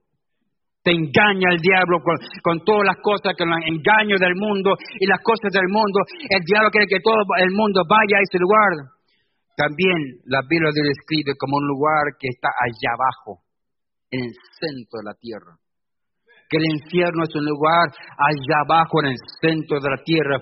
Te 0.84 0.92
engaña 0.92 1.56
el 1.56 1.60
diablo 1.64 2.04
con, 2.04 2.60
todas 2.68 2.86
las 2.86 3.00
cosas, 3.02 3.34
con 3.40 3.48
el 3.48 3.80
engaño 3.80 4.20
del 4.20 4.36
mundo 4.36 4.76
y 5.00 5.08
las 5.08 5.24
cosas 5.24 5.50
del 5.50 5.72
mundo. 5.72 6.04
El 6.30 6.44
diablo 6.44 6.70
quiere 6.70 6.86
que 6.86 7.00
todo 7.00 7.24
el 7.40 7.52
mundo 7.56 7.82
vaya 7.88 8.20
a 8.20 8.26
ese 8.28 8.38
lugar. 8.38 8.92
También 9.56 10.20
la 10.28 10.44
Biblia 10.44 10.70
lo 10.70 10.84
describe 10.84 11.32
como 11.40 11.58
un 11.58 11.68
lugar 11.68 12.20
que 12.20 12.28
está 12.28 12.52
allá 12.52 12.92
abajo. 12.92 13.42
en 14.12 14.22
el 14.22 14.34
centro 14.60 15.00
de 15.02 15.06
la 15.10 15.16
tierra. 15.16 15.65
Que 16.50 16.58
el 16.58 16.66
infierno 16.82 17.24
es 17.24 17.34
un 17.36 17.46
lugar 17.46 17.90
allá 17.90 18.58
abajo 18.66 19.02
en 19.02 19.12
el 19.12 19.20
centro 19.42 19.80
de 19.80 19.90
la 19.90 20.02
tierra. 20.04 20.38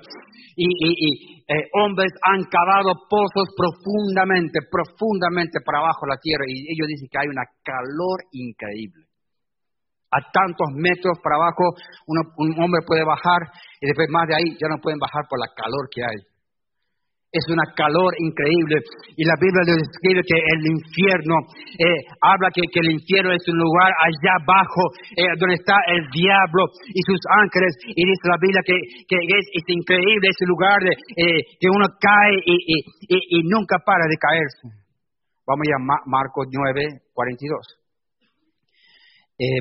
Y, 0.56 0.70
eh, 1.44 1.68
hombres 1.84 2.12
han 2.24 2.44
cavado 2.46 2.94
pozos 3.10 3.50
profundamente, 3.56 4.60
profundamente 4.70 5.60
para 5.66 5.80
abajo 5.80 6.06
de 6.06 6.16
la 6.16 6.22
tierra. 6.22 6.46
Y 6.48 6.72
ellos 6.72 6.88
dicen 6.88 7.08
que 7.12 7.20
hay 7.20 7.28
una 7.28 7.48
calor 7.64 8.20
increíble. 8.32 9.08
A 10.14 10.22
tantos 10.30 10.70
metros 10.76 11.18
para 11.24 11.38
abajo 11.42 11.74
un 12.06 12.54
hombre 12.62 12.86
puede 12.86 13.04
bajar 13.04 13.50
y 13.82 13.88
después 13.88 14.08
más 14.12 14.28
de 14.28 14.36
ahí 14.36 14.58
ya 14.62 14.70
no 14.70 14.78
pueden 14.78 15.00
bajar 15.00 15.26
por 15.28 15.40
la 15.40 15.50
calor 15.56 15.90
que 15.90 16.04
hay 16.04 16.33
es 17.34 17.46
una 17.50 17.66
calor 17.74 18.14
increíble. 18.22 18.78
Y 19.18 19.26
la 19.26 19.34
Biblia 19.42 19.66
describe 19.66 20.22
que 20.22 20.38
el 20.38 20.62
infierno, 20.70 21.36
eh, 21.82 22.00
habla 22.22 22.54
que, 22.54 22.62
el 22.62 22.94
infierno 22.94 23.34
es 23.34 23.42
un 23.50 23.58
lugar 23.58 23.90
allá 23.90 24.38
abajo, 24.38 24.84
eh, 25.18 25.34
donde 25.42 25.58
está 25.58 25.74
el 25.90 26.06
diablo 26.14 26.70
y 26.94 27.02
sus 27.02 27.18
ángeles. 27.42 27.74
Y 27.90 28.06
dice 28.06 28.30
la 28.30 28.38
Biblia 28.38 28.62
que, 28.62 28.78
es, 28.78 29.66
increíble 29.66 30.30
ese 30.30 30.46
lugar 30.46 30.78
de, 30.78 30.94
eh, 30.94 31.42
que 31.60 31.68
uno 31.74 31.90
cae 31.98 32.38
y, 32.46 33.42
nunca 33.50 33.82
para 33.84 34.06
de 34.06 34.18
caerse. 34.22 34.86
Vamos 35.46 35.66
a 35.74 35.80
Marcos 36.06 36.48
9, 36.54 37.02
42. 37.14 37.80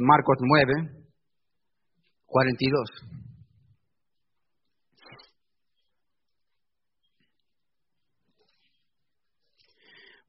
Marcos 0.02 0.36
9, 0.40 0.72
42. 2.26 3.21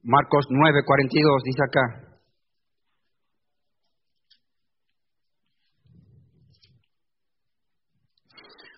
Marcos 0.04 0.44
9, 0.50 0.84
42 0.84 1.42
dice 1.44 1.62
acá. 1.64 1.84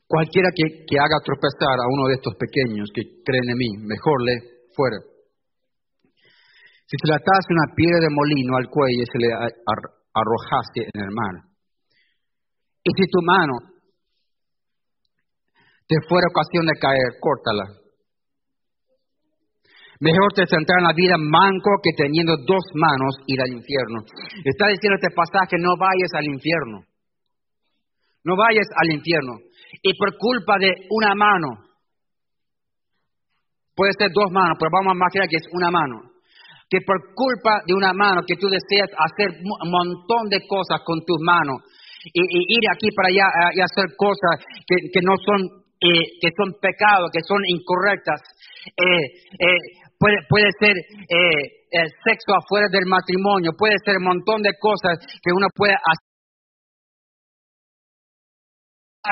Cualquiera 0.06 0.50
que, 0.54 0.87
que, 0.87 0.97
haga 1.02 1.18
tropezar 1.25 1.83
a 1.83 1.90
uno 1.90 2.06
de 2.06 2.14
estos 2.14 2.35
pequeños 2.38 2.87
que 2.95 3.02
creen 3.26 3.50
en 3.50 3.59
mí, 3.59 3.71
mejor 3.90 4.23
le 4.23 4.35
fuera. 4.71 5.02
Si 6.87 6.95
se 6.95 7.09
le 7.11 7.14
atase 7.18 7.50
una 7.50 7.75
piedra 7.75 7.99
de 7.99 8.14
molino 8.14 8.56
al 8.56 8.71
cuello 8.71 9.02
y 9.02 9.11
se 9.11 9.18
le 9.18 9.35
arrojase 9.35 10.87
en 10.95 11.00
el 11.02 11.11
mar. 11.11 11.42
Y 12.87 12.90
si 12.95 13.02
tu 13.11 13.18
mano 13.26 13.83
te 15.88 15.97
fuera 16.06 16.30
ocasión 16.30 16.66
de 16.66 16.78
caer, 16.78 17.18
córtala 17.18 17.86
Mejor 20.00 20.32
te 20.34 20.46
sentar 20.46 20.76
en 20.78 20.84
la 20.84 20.92
vida 20.92 21.16
manco 21.16 21.70
que 21.82 21.96
teniendo 21.96 22.36
dos 22.36 22.64
manos 22.74 23.16
ir 23.26 23.40
al 23.40 23.48
infierno. 23.48 24.04
Está 24.44 24.68
diciendo 24.68 24.98
este 25.00 25.14
pasaje, 25.14 25.56
no 25.58 25.72
vayas 25.78 26.12
al 26.12 26.26
infierno. 26.26 26.84
No 28.24 28.36
vayas 28.36 28.66
al 28.76 28.92
infierno. 28.92 29.38
Y 29.82 29.96
por 29.96 30.16
culpa 30.18 30.58
de 30.58 30.68
una 30.90 31.14
mano, 31.14 31.48
puede 33.74 33.92
ser 33.96 34.10
dos 34.12 34.30
manos, 34.32 34.56
pero 34.58 34.70
vamos 34.72 34.92
a 34.92 34.96
imaginar 34.96 35.28
que 35.28 35.36
es 35.36 35.48
una 35.52 35.70
mano. 35.70 36.12
Que 36.68 36.80
por 36.84 37.14
culpa 37.14 37.62
de 37.64 37.72
una 37.72 37.92
mano 37.92 38.22
que 38.26 38.36
tú 38.36 38.48
deseas 38.48 38.90
hacer 38.90 39.40
un 39.40 39.70
montón 39.70 40.28
de 40.28 40.44
cosas 40.46 40.80
con 40.84 40.98
tus 41.06 41.20
manos 41.22 41.62
y, 42.12 42.20
ir 42.20 42.64
aquí 42.70 42.88
para 42.94 43.08
allá 43.08 43.26
y 43.54 43.60
hacer 43.60 43.96
cosas 43.96 44.44
que, 44.66 45.00
no 45.02 45.14
son, 45.24 45.40
eh, 45.80 46.18
que 46.20 46.30
son 46.36 46.54
pecados, 46.60 47.10
que 47.12 47.22
son 47.22 47.40
incorrectas. 47.46 48.20
Eh, 48.66 49.06
eh, 49.38 49.86
puede, 49.98 50.50
ser 50.58 50.76
eh, 50.76 51.66
el 51.70 51.88
sexo 52.04 52.34
afuera 52.36 52.66
del 52.70 52.86
matrimonio, 52.86 53.52
puede 53.56 53.74
ser 53.84 53.96
un 53.98 54.04
montón 54.04 54.42
de 54.42 54.52
cosas 54.58 54.98
que 54.98 55.32
uno 55.34 55.48
puede 55.54 55.74
hacer 55.74 56.06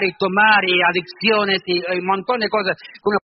y 0.02 0.16
tomar 0.18 0.64
y 0.66 0.82
adicciones 0.82 1.62
y, 1.66 1.98
un 1.98 2.06
montón 2.06 2.40
de 2.40 2.48
cosas 2.48 2.76
que 2.76 3.00
uno 3.04 3.18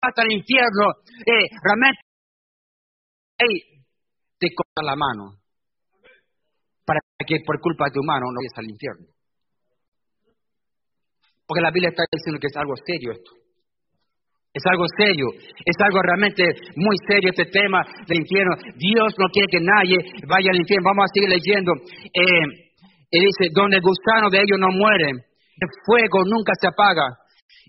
hasta 0.00 0.22
el 0.22 0.32
infierno, 0.32 0.92
eh, 1.26 1.48
realmente 1.62 2.00
te 4.38 4.48
corta 4.54 4.82
la 4.82 4.96
mano 4.96 5.38
para 6.84 7.00
que 7.26 7.36
por 7.44 7.60
culpa 7.60 7.86
de 7.86 7.92
tu 7.92 8.02
mano 8.02 8.26
no 8.30 8.38
vayas 8.38 8.56
al 8.56 8.70
infierno. 8.70 9.17
Porque 11.48 11.64
la 11.64 11.72
Biblia 11.72 11.88
está 11.88 12.04
diciendo 12.12 12.36
que 12.36 12.52
es 12.52 12.56
algo 12.60 12.76
serio 12.84 13.16
esto. 13.16 13.32
Es 14.52 14.64
algo 14.68 14.84
serio, 15.00 15.28
es 15.64 15.76
algo 15.80 16.00
realmente 16.04 16.44
muy 16.76 16.96
serio 17.08 17.32
este 17.32 17.48
tema 17.48 17.80
del 18.04 18.20
infierno. 18.20 18.52
Dios 18.76 19.16
no 19.16 19.32
quiere 19.32 19.48
que 19.48 19.64
nadie 19.64 19.96
vaya 20.28 20.52
al 20.52 20.60
infierno. 20.60 20.92
Vamos 20.92 21.08
a 21.08 21.14
seguir 21.16 21.32
leyendo. 21.32 21.72
Eh, 22.12 22.68
y 23.08 23.16
dice, 23.16 23.48
donde 23.56 23.80
el 23.80 23.82
gusano 23.82 24.28
de 24.28 24.44
ellos 24.44 24.60
no 24.60 24.68
muere, 24.76 25.08
el 25.08 25.70
fuego 25.88 26.20
nunca 26.28 26.52
se 26.60 26.68
apaga. 26.68 27.16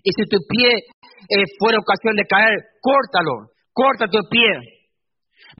Y 0.04 0.12
si 0.12 0.28
tu 0.28 0.36
pie 0.44 0.68
eh, 0.76 1.44
fuera 1.56 1.80
ocasión 1.80 2.16
de 2.20 2.28
caer, 2.28 2.52
córtalo, 2.84 3.48
corta 3.72 4.12
tu 4.12 4.20
pie. 4.28 4.76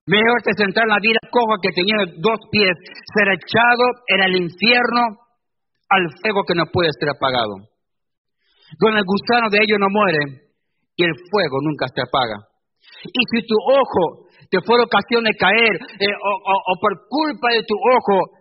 Mejor 0.04 0.44
te 0.44 0.52
sentar 0.60 0.84
en 0.84 0.92
la 0.92 1.00
vida 1.00 1.20
coja 1.32 1.56
que 1.62 1.72
teniendo 1.72 2.04
dos 2.20 2.40
pies, 2.52 2.76
ser 3.16 3.32
echado 3.32 3.84
en 4.12 4.20
el 4.28 4.36
infierno 4.44 5.24
al 5.88 6.04
fuego 6.20 6.44
que 6.44 6.54
no 6.54 6.68
puede 6.68 6.90
ser 7.00 7.08
apagado 7.08 7.69
donde 8.78 9.00
el 9.00 9.06
gusano 9.06 9.48
de 9.50 9.58
ellos 9.58 9.78
no 9.80 9.88
muere 9.90 10.50
y 10.96 11.04
el 11.04 11.14
fuego 11.30 11.58
nunca 11.62 11.86
se 11.88 12.02
apaga. 12.02 12.36
Y 13.04 13.20
si 13.32 13.46
tu 13.46 13.56
ojo 13.56 14.28
te 14.50 14.58
fue 14.66 14.82
ocasión 14.82 15.24
de 15.24 15.34
caer 15.38 15.74
eh, 16.00 16.10
o, 16.10 16.72
por 16.80 16.92
culpa 17.08 17.48
de 17.54 17.62
tu 17.62 17.74
ojo 17.74 18.39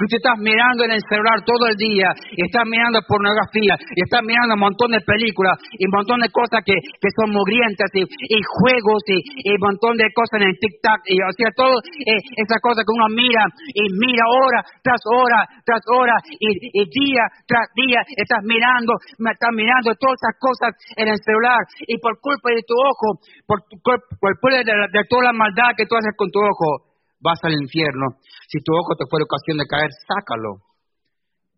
que 0.00 0.04
usted 0.08 0.20
está 0.22 0.34
mirando 0.40 0.84
en 0.84 0.92
el 0.96 1.02
celular 1.04 1.44
todo 1.44 1.68
el 1.68 1.76
día, 1.76 2.08
y 2.32 2.40
está 2.46 2.64
mirando 2.64 3.04
pornografía, 3.04 3.76
y 3.76 4.00
está 4.00 4.22
mirando 4.22 4.54
un 4.56 4.64
montón 4.64 4.92
de 4.92 5.00
películas, 5.04 5.60
y 5.76 5.84
un 5.84 5.92
montón 5.92 6.20
de 6.24 6.30
cosas 6.32 6.64
que, 6.64 6.72
que 6.72 7.10
son 7.12 7.36
mugrientas, 7.36 7.90
y, 7.92 8.04
juegos, 8.40 9.02
y, 9.12 9.20
un 9.52 9.60
montón 9.60 10.00
de 10.00 10.08
cosas 10.16 10.40
en 10.40 10.48
el 10.48 10.56
TikTok, 10.56 11.00
y 11.04 11.20
o 11.20 11.32
sea, 11.36 11.52
todo 11.52 11.74
eh, 11.84 12.16
esas 12.40 12.60
cosas 12.64 12.84
que 12.84 12.96
uno 12.96 13.08
mira, 13.12 13.44
y 13.76 13.84
mira 14.00 14.24
hora 14.24 14.60
tras 14.80 15.02
hora, 15.04 15.40
tras 15.64 15.84
hora, 15.92 16.16
y, 16.40 16.48
día 16.90 17.24
tras 17.46 17.68
día, 17.76 18.00
estás 18.16 18.40
mirando, 18.44 18.94
estás 19.04 19.52
mirando 19.52 19.94
todas 20.00 20.16
esas 20.16 20.36
cosas 20.40 20.70
en 20.96 21.08
el 21.12 21.18
celular, 21.20 21.60
y 21.86 21.98
por 22.00 22.16
culpa 22.20 22.56
de 22.56 22.62
tu 22.64 22.74
ojo, 22.74 23.20
por, 23.44 23.60
por, 23.84 24.00
culpa 24.40 24.64
de, 24.64 24.64
de 24.64 25.04
toda 25.08 25.28
la 25.28 25.36
maldad 25.36 25.76
que 25.76 25.84
tú 25.84 25.96
haces 25.96 26.16
con 26.16 26.30
tu 26.30 26.40
ojo, 26.40 26.89
vas 27.20 27.38
al 27.42 27.52
infierno. 27.52 28.18
Si 28.48 28.58
tu 28.64 28.72
ojo 28.72 28.96
te 28.96 29.04
fue 29.08 29.20
ocasión 29.22 29.58
de 29.58 29.68
caer, 29.68 29.88
sácalo. 30.08 30.64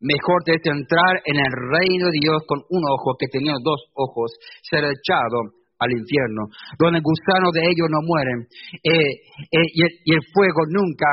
Mejor 0.03 0.42
te 0.44 0.59
es 0.59 0.66
entrar 0.66 1.22
en 1.25 1.38
el 1.38 1.53
reino 1.70 2.11
de 2.11 2.18
Dios 2.18 2.42
con 2.46 2.59
un 2.59 2.83
ojo 2.90 3.14
que 3.18 3.31
teniendo 3.31 3.62
dos 3.62 3.81
ojos, 3.94 4.35
ser 4.66 4.83
echado 4.83 5.62
al 5.79 5.90
infierno, 5.94 6.51
donde 6.79 6.98
el 6.98 7.51
de 7.55 7.62
ellos 7.62 7.88
no 7.90 8.03
mueren 8.07 8.46
eh, 8.83 9.14
eh, 9.51 9.68
y, 9.75 10.14
el, 10.14 10.22
fuego 10.35 10.66
nunca 10.70 11.07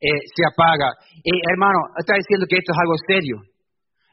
eh, 0.00 0.24
se 0.24 0.42
apaga. 0.44 0.92
hermano, 1.52 1.78
está 1.96 2.16
diciendo 2.16 2.46
que 2.48 2.56
esto 2.56 2.72
es 2.72 2.80
algo 2.80 2.96
serio. 3.06 3.49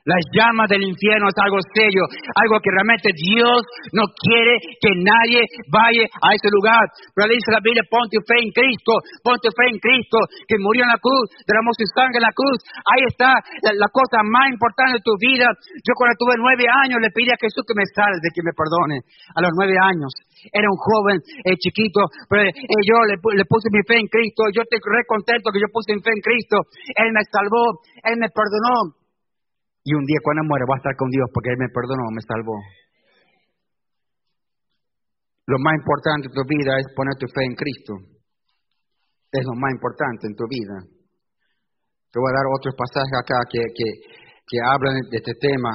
Las 0.07 0.23
llamas 0.31 0.71
del 0.71 0.87
infierno 0.87 1.27
es 1.27 1.35
algo 1.35 1.59
serio, 1.75 2.07
algo 2.31 2.63
que 2.63 2.71
realmente 2.71 3.11
Dios 3.11 3.59
no 3.91 4.07
quiere 4.15 4.55
que 4.79 4.95
nadie 5.03 5.43
vaya 5.67 6.07
a 6.23 6.31
ese 6.31 6.47
lugar. 6.47 6.79
Pero 7.11 7.27
dice 7.27 7.51
la 7.51 7.59
Biblia, 7.59 7.83
pon 7.91 8.07
tu 8.07 8.23
fe 8.23 8.39
en 8.39 8.55
Cristo, 8.55 9.03
pon 9.19 9.35
tu 9.43 9.51
fe 9.51 9.67
en 9.67 9.75
Cristo, 9.83 10.23
que 10.47 10.55
murió 10.63 10.87
en 10.87 10.95
la 10.95 11.01
cruz, 11.03 11.27
derramó 11.43 11.75
su 11.75 11.83
sangre 11.91 12.23
en 12.23 12.27
la 12.31 12.31
cruz. 12.31 12.55
Ahí 12.87 13.03
está 13.03 13.35
la, 13.75 13.89
cosa 13.91 14.23
más 14.23 14.47
importante 14.47 14.95
de 14.95 15.03
tu 15.03 15.11
vida. 15.19 15.51
Yo 15.83 15.91
cuando 15.99 16.15
tuve 16.15 16.39
nueve 16.39 16.63
años 16.71 17.03
le 17.03 17.11
pedí 17.11 17.27
a 17.27 17.43
Jesús 17.43 17.67
que 17.67 17.75
me 17.75 17.83
salve, 17.91 18.31
que 18.31 18.47
me 18.47 18.55
perdone. 18.55 19.03
A 19.35 19.43
los 19.43 19.51
nueve 19.59 19.75
años. 19.75 20.15
Era 20.55 20.71
un 20.71 20.79
joven 20.79 21.19
eh, 21.19 21.59
chiquito, 21.59 21.99
pero 22.31 22.47
eh, 22.47 22.55
yo 22.87 22.95
le, 23.11 23.19
le, 23.19 23.43
puse 23.43 23.67
mi 23.75 23.83
fe 23.83 23.99
en 23.99 24.07
Cristo. 24.07 24.47
Yo 24.55 24.63
estoy 24.63 24.79
re 24.79 25.03
contento 25.03 25.51
que 25.51 25.59
yo 25.59 25.67
puse 25.67 25.91
mi 25.91 25.99
fe 25.99 26.15
en 26.15 26.23
Cristo. 26.23 26.63
Él 26.95 27.11
me 27.11 27.27
salvó, 27.27 27.83
Él 28.07 28.15
me 28.15 28.31
perdonó. 28.31 29.03
Y 29.87 29.95
un 29.95 30.03
día 30.03 30.19
cuando 30.19 30.43
muere 30.43 30.67
va 30.67 30.75
a 30.75 30.83
estar 30.83 30.95
con 30.99 31.07
Dios 31.07 31.31
porque 31.31 31.55
Él 31.55 31.63
me 31.63 31.71
perdonó, 31.71 32.11
me 32.11 32.19
salvó. 32.19 32.59
Lo 35.47 35.55
más 35.63 35.79
importante 35.79 36.27
en 36.27 36.35
tu 36.35 36.43
vida 36.43 36.75
es 36.75 36.91
poner 36.91 37.15
tu 37.15 37.23
fe 37.31 37.47
en 37.47 37.55
Cristo. 37.55 37.93
Es 39.31 39.47
lo 39.47 39.55
más 39.55 39.71
importante 39.71 40.27
en 40.27 40.35
tu 40.35 40.43
vida. 40.43 40.75
Te 42.11 42.19
voy 42.19 42.27
a 42.27 42.35
dar 42.35 42.51
otros 42.51 42.75
pasajes 42.75 43.15
acá 43.15 43.39
que, 43.47 43.63
que, 43.63 44.57
hablan 44.59 45.07
de 45.07 45.23
este 45.23 45.31
tema, 45.39 45.71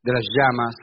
de 0.00 0.12
las 0.16 0.24
llamas. 0.32 0.74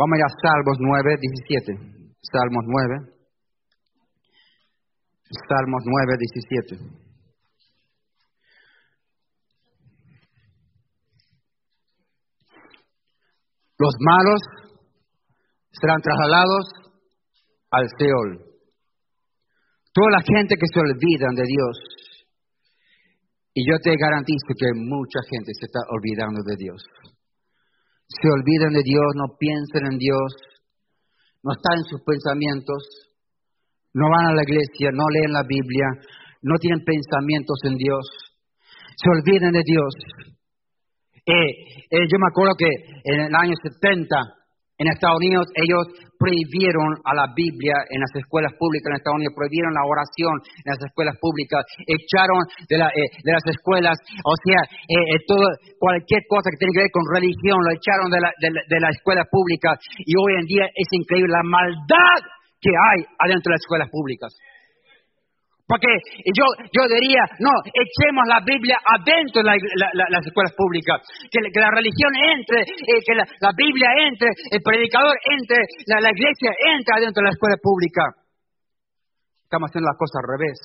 Vamos 0.00 0.16
a 0.16 0.32
Salmos 0.32 0.80
9, 0.80 1.12
17. 1.20 2.16
Salmos 2.24 2.64
9. 2.72 3.20
Salmos 5.28 5.82
9, 5.84 6.16
17. 6.80 7.01
Los 13.82 13.98
malos 13.98 14.40
serán 15.74 16.00
trasladados 16.00 16.64
al 17.72 17.86
Seol. 17.98 18.30
Toda 19.90 20.10
la 20.12 20.22
gente 20.22 20.54
que 20.54 20.70
se 20.70 20.78
olvidan 20.78 21.34
de 21.34 21.42
Dios. 21.42 21.74
Y 23.54 23.66
yo 23.66 23.74
te 23.82 23.90
garantizo 23.98 24.54
que 24.54 24.70
mucha 24.78 25.18
gente 25.26 25.50
se 25.58 25.66
está 25.66 25.80
olvidando 25.90 26.46
de 26.46 26.56
Dios. 26.62 26.80
Se 28.06 28.28
olvidan 28.30 28.72
de 28.72 28.86
Dios, 28.86 29.08
no 29.18 29.34
piensan 29.36 29.90
en 29.90 29.98
Dios, 29.98 30.30
no 31.42 31.50
están 31.50 31.82
en 31.82 31.86
sus 31.90 32.00
pensamientos, 32.06 33.10
no 33.94 34.06
van 34.08 34.30
a 34.30 34.34
la 34.38 34.42
iglesia, 34.46 34.94
no 34.94 35.04
leen 35.10 35.32
la 35.32 35.42
Biblia, 35.42 35.88
no 36.42 36.54
tienen 36.58 36.84
pensamientos 36.84 37.58
en 37.64 37.74
Dios, 37.74 38.04
se 38.94 39.10
olvidan 39.10 39.52
de 39.52 39.64
Dios. 39.66 39.92
Eh, 41.22 41.86
eh, 41.90 42.02
yo 42.10 42.18
me 42.18 42.26
acuerdo 42.26 42.54
que 42.58 42.66
en 42.66 43.30
el 43.30 43.34
año 43.34 43.54
70 43.54 44.10
en 44.78 44.90
Estados 44.90 45.22
Unidos 45.22 45.46
ellos 45.54 46.10
prohibieron 46.18 46.98
a 47.06 47.14
la 47.14 47.30
Biblia 47.30 47.78
en 47.90 48.02
las 48.02 48.10
escuelas 48.18 48.50
públicas 48.58 48.90
en 48.90 48.98
Estados 48.98 49.22
Unidos, 49.22 49.38
prohibieron 49.38 49.70
la 49.70 49.86
oración 49.86 50.34
en 50.42 50.70
las 50.74 50.82
escuelas 50.82 51.14
públicas, 51.22 51.62
echaron 51.86 52.42
de, 52.66 52.74
eh, 52.74 53.10
las 53.22 53.46
escuelas, 53.46 53.94
o 54.26 54.34
sea, 54.34 54.66
todo, 55.30 55.46
cualquier 55.78 56.26
cosa 56.26 56.50
que 56.50 56.58
tiene 56.58 56.74
que 56.74 56.90
ver 56.90 56.94
con 56.94 57.06
religión, 57.14 57.58
lo 57.62 57.70
echaron 57.70 58.10
de 58.10 58.18
la, 58.18 58.30
de 58.42 58.78
la 58.82 58.90
escuela 58.90 59.22
pública 59.30 59.78
y 60.02 60.14
hoy 60.18 60.42
en 60.42 60.46
día 60.46 60.66
es 60.74 60.88
increíble 60.90 61.30
la 61.30 61.46
maldad 61.46 62.18
que 62.58 62.70
hay 62.70 63.06
adentro 63.22 63.50
de 63.50 63.54
las 63.54 63.62
escuelas 63.62 63.90
públicas. 63.90 64.34
Porque 65.72 65.88
yo, 66.36 66.44
yo 66.68 66.84
diría, 66.84 67.24
no, 67.40 67.48
echemos 67.64 68.28
la 68.28 68.44
Biblia 68.44 68.76
adentro 68.84 69.40
de 69.40 69.56
las 69.56 70.20
escuelas 70.20 70.52
públicas. 70.52 71.00
Que, 71.32 71.40
la 71.40 71.72
religión 71.72 72.12
entre, 72.12 72.60
eh, 72.60 73.00
que 73.00 73.14
la, 73.16 73.24
Biblia 73.56 73.88
entre, 74.04 74.28
el 74.52 74.60
predicador 74.60 75.16
entre, 75.32 75.64
la, 75.88 76.12
iglesia 76.12 76.52
entre 76.76 76.92
adentro 76.92 77.24
de 77.24 77.28
la 77.32 77.32
escuela 77.32 77.56
pública. 77.56 78.04
Estamos 79.48 79.72
haciendo 79.72 79.88
las 79.88 79.96
cosas 79.96 80.20
al 80.20 80.28
revés. 80.28 80.56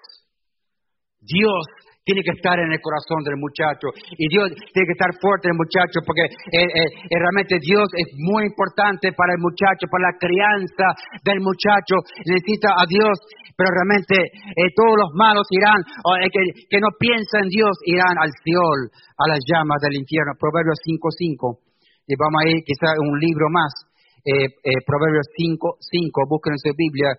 Dios 1.24 1.64
tiene 2.08 2.24
que 2.24 2.32
estar 2.40 2.56
en 2.56 2.72
el 2.72 2.80
corazón 2.80 3.20
del 3.28 3.36
muchacho 3.36 3.92
y 4.16 4.32
Dios 4.32 4.56
tiene 4.72 4.88
que 4.88 4.96
estar 4.96 5.12
fuerte 5.20 5.52
en 5.52 5.60
el 5.60 5.60
muchacho 5.60 6.00
porque 6.08 6.24
eh, 6.56 6.64
eh, 6.64 7.20
realmente 7.20 7.60
Dios 7.60 7.92
es 8.00 8.16
muy 8.16 8.48
importante 8.48 9.12
para 9.12 9.36
el 9.36 9.42
muchacho, 9.44 9.92
para 9.92 10.08
la 10.08 10.16
crianza 10.16 10.88
del 11.28 11.44
muchacho. 11.44 12.00
Necesita 12.24 12.72
a 12.72 12.88
Dios 12.88 13.20
pero 13.58 13.74
realmente 13.74 14.14
eh, 14.14 14.70
todos 14.78 14.94
los 15.02 15.12
malos 15.18 15.50
irán, 15.50 15.82
eh, 16.22 16.30
que, 16.30 16.80
no 16.80 16.94
piensan 16.94 17.50
en 17.50 17.50
Dios, 17.50 17.74
irán 17.90 18.14
al 18.22 18.30
Seol, 18.46 18.94
a 19.18 19.26
las 19.34 19.42
llamas 19.50 19.82
del 19.82 19.98
infierno. 19.98 20.38
Proverbios 20.38 20.78
5.5. 20.86 21.58
Y 22.06 22.14
vamos 22.16 22.38
a 22.38 22.48
ir 22.54 22.62
quizá 22.62 22.94
un 23.02 23.18
libro 23.18 23.50
más. 23.50 23.74
Eh, 24.22 24.54
Proverbios 24.86 25.26
5.5, 25.34 26.30
busquen 26.30 26.54
en 26.54 26.62
su 26.62 26.72
Biblia 26.78 27.16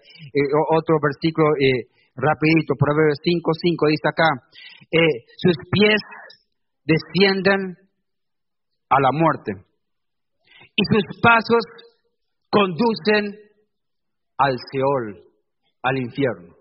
otro 0.71 1.01
versículo 1.01 1.57
rapidito, 2.19 2.75
Proverbios 2.75 3.19
5.5 3.23 3.89
dice 3.89 4.09
acá, 4.11 4.29
sus 5.39 5.57
pies 5.71 6.01
descienden 6.85 7.77
a 8.91 9.01
la 9.01 9.13
muerte 9.13 9.53
y 10.75 10.83
sus 10.91 11.21
pasos 11.23 11.63
conducen 12.51 13.35
al 14.39 14.57
Seol 14.71 15.23
al 15.83 15.97
infierno. 15.97 16.55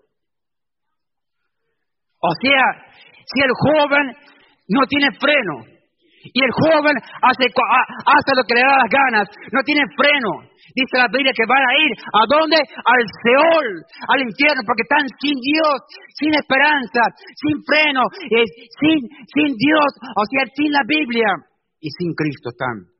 O 2.20 2.32
sea, 2.40 2.92
si 3.26 3.40
el 3.40 3.50
joven 3.54 4.12
no 4.68 4.86
tiene 4.86 5.08
freno 5.18 5.77
y 6.24 6.38
el 6.42 6.52
joven 6.52 6.96
hace, 7.22 7.46
hace 7.46 8.30
lo 8.34 8.44
que 8.44 8.54
le 8.54 8.62
da 8.62 8.82
las 8.82 8.90
ganas, 8.90 9.26
no 9.52 9.60
tiene 9.62 9.84
freno, 9.94 10.42
dice 10.74 10.98
la 10.98 11.08
Biblia 11.08 11.32
que 11.34 11.46
van 11.46 11.62
a 11.62 11.72
ir 11.78 11.92
a 11.94 12.22
dónde? 12.26 12.58
Al 12.58 13.02
Seol, 13.22 13.68
al 14.08 14.20
infierno, 14.22 14.62
porque 14.66 14.82
están 14.82 15.06
sin 15.20 15.36
Dios, 15.38 15.78
sin 16.18 16.34
esperanza, 16.34 17.02
sin 17.38 17.56
freno, 17.64 18.02
sin, 18.18 18.98
sin 19.30 19.50
Dios, 19.56 19.90
o 20.16 20.22
sea, 20.26 20.44
sin 20.54 20.72
la 20.72 20.82
Biblia 20.86 21.30
y 21.80 21.88
sin 21.90 22.14
Cristo 22.14 22.50
están. 22.50 22.97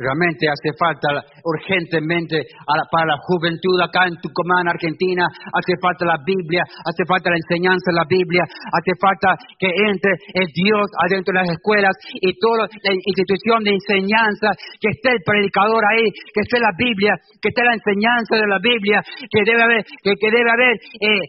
Realmente 0.00 0.48
hace 0.48 0.72
falta 0.80 1.12
urgentemente 1.44 2.40
para 2.88 3.04
la 3.04 3.20
juventud 3.20 3.76
acá 3.84 4.08
en 4.08 4.16
Tucumán, 4.16 4.64
Argentina, 4.64 5.28
hace 5.52 5.76
falta 5.76 6.08
la 6.08 6.16
Biblia, 6.24 6.64
hace 6.64 7.04
falta 7.04 7.28
la 7.28 7.36
enseñanza 7.36 7.92
de 7.92 8.00
la 8.00 8.08
Biblia, 8.08 8.48
hace 8.48 8.96
falta 8.96 9.36
que 9.60 9.68
entre 9.68 10.16
el 10.40 10.48
Dios 10.56 10.88
adentro 11.04 11.36
de 11.36 11.44
las 11.44 11.52
escuelas 11.52 11.92
y 12.16 12.32
toda 12.40 12.64
la 12.64 12.92
institución 12.96 13.60
de 13.60 13.76
enseñanza, 13.76 14.56
que 14.80 14.88
esté 14.88 15.12
el 15.12 15.20
predicador 15.20 15.84
ahí, 15.92 16.08
que 16.32 16.48
esté 16.48 16.56
la 16.64 16.72
Biblia, 16.72 17.20
que 17.36 17.52
esté 17.52 17.60
la 17.60 17.76
enseñanza 17.76 18.40
de 18.40 18.48
la 18.48 18.56
Biblia, 18.56 19.04
que 19.04 19.40
debe 19.44 19.62
haber, 19.68 19.84
que, 19.84 20.16
debe 20.16 20.48
haber 20.48 20.74
eh, 20.96 21.24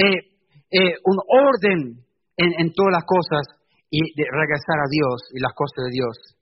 eh, 0.00 0.16
eh, 0.80 0.94
un 1.04 1.18
orden 1.28 2.00
en, 2.40 2.50
en 2.56 2.72
todas 2.72 2.96
las 2.96 3.04
cosas 3.04 3.44
y 3.92 4.00
de 4.16 4.24
regresar 4.32 4.80
a 4.80 4.88
Dios 4.88 5.28
y 5.36 5.44
las 5.44 5.52
cosas 5.52 5.84
de 5.84 5.92
Dios. 5.92 6.41